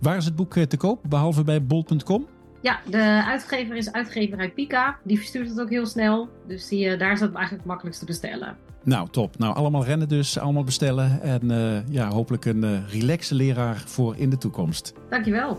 Waar 0.00 0.16
is 0.16 0.24
het 0.24 0.36
boek 0.36 0.54
te 0.54 0.76
koop, 0.76 1.04
behalve 1.08 1.44
bij 1.44 1.64
bol.com? 1.64 2.26
Ja, 2.60 2.80
de 2.90 3.22
uitgever 3.26 3.76
is 3.76 3.92
uitgeverij 3.92 4.50
Pika. 4.50 4.96
Die 5.04 5.18
verstuurt 5.18 5.48
het 5.48 5.60
ook 5.60 5.70
heel 5.70 5.86
snel. 5.86 6.28
Dus 6.46 6.68
die, 6.68 6.96
daar 6.96 7.12
is 7.12 7.20
het 7.20 7.34
eigenlijk 7.34 7.50
het 7.50 7.64
makkelijkst 7.64 8.00
te 8.00 8.06
bestellen. 8.06 8.56
Nou, 8.84 9.08
top. 9.10 9.38
Nou, 9.38 9.54
allemaal 9.54 9.84
rennen 9.84 10.08
dus, 10.08 10.38
allemaal 10.38 10.64
bestellen. 10.64 11.22
En 11.22 11.50
ja, 11.90 12.08
hopelijk 12.08 12.44
een 12.44 12.88
relaxe 12.88 13.34
leraar 13.34 13.82
voor 13.86 14.16
in 14.16 14.30
de 14.30 14.38
toekomst. 14.38 14.92
Dankjewel. 15.08 15.58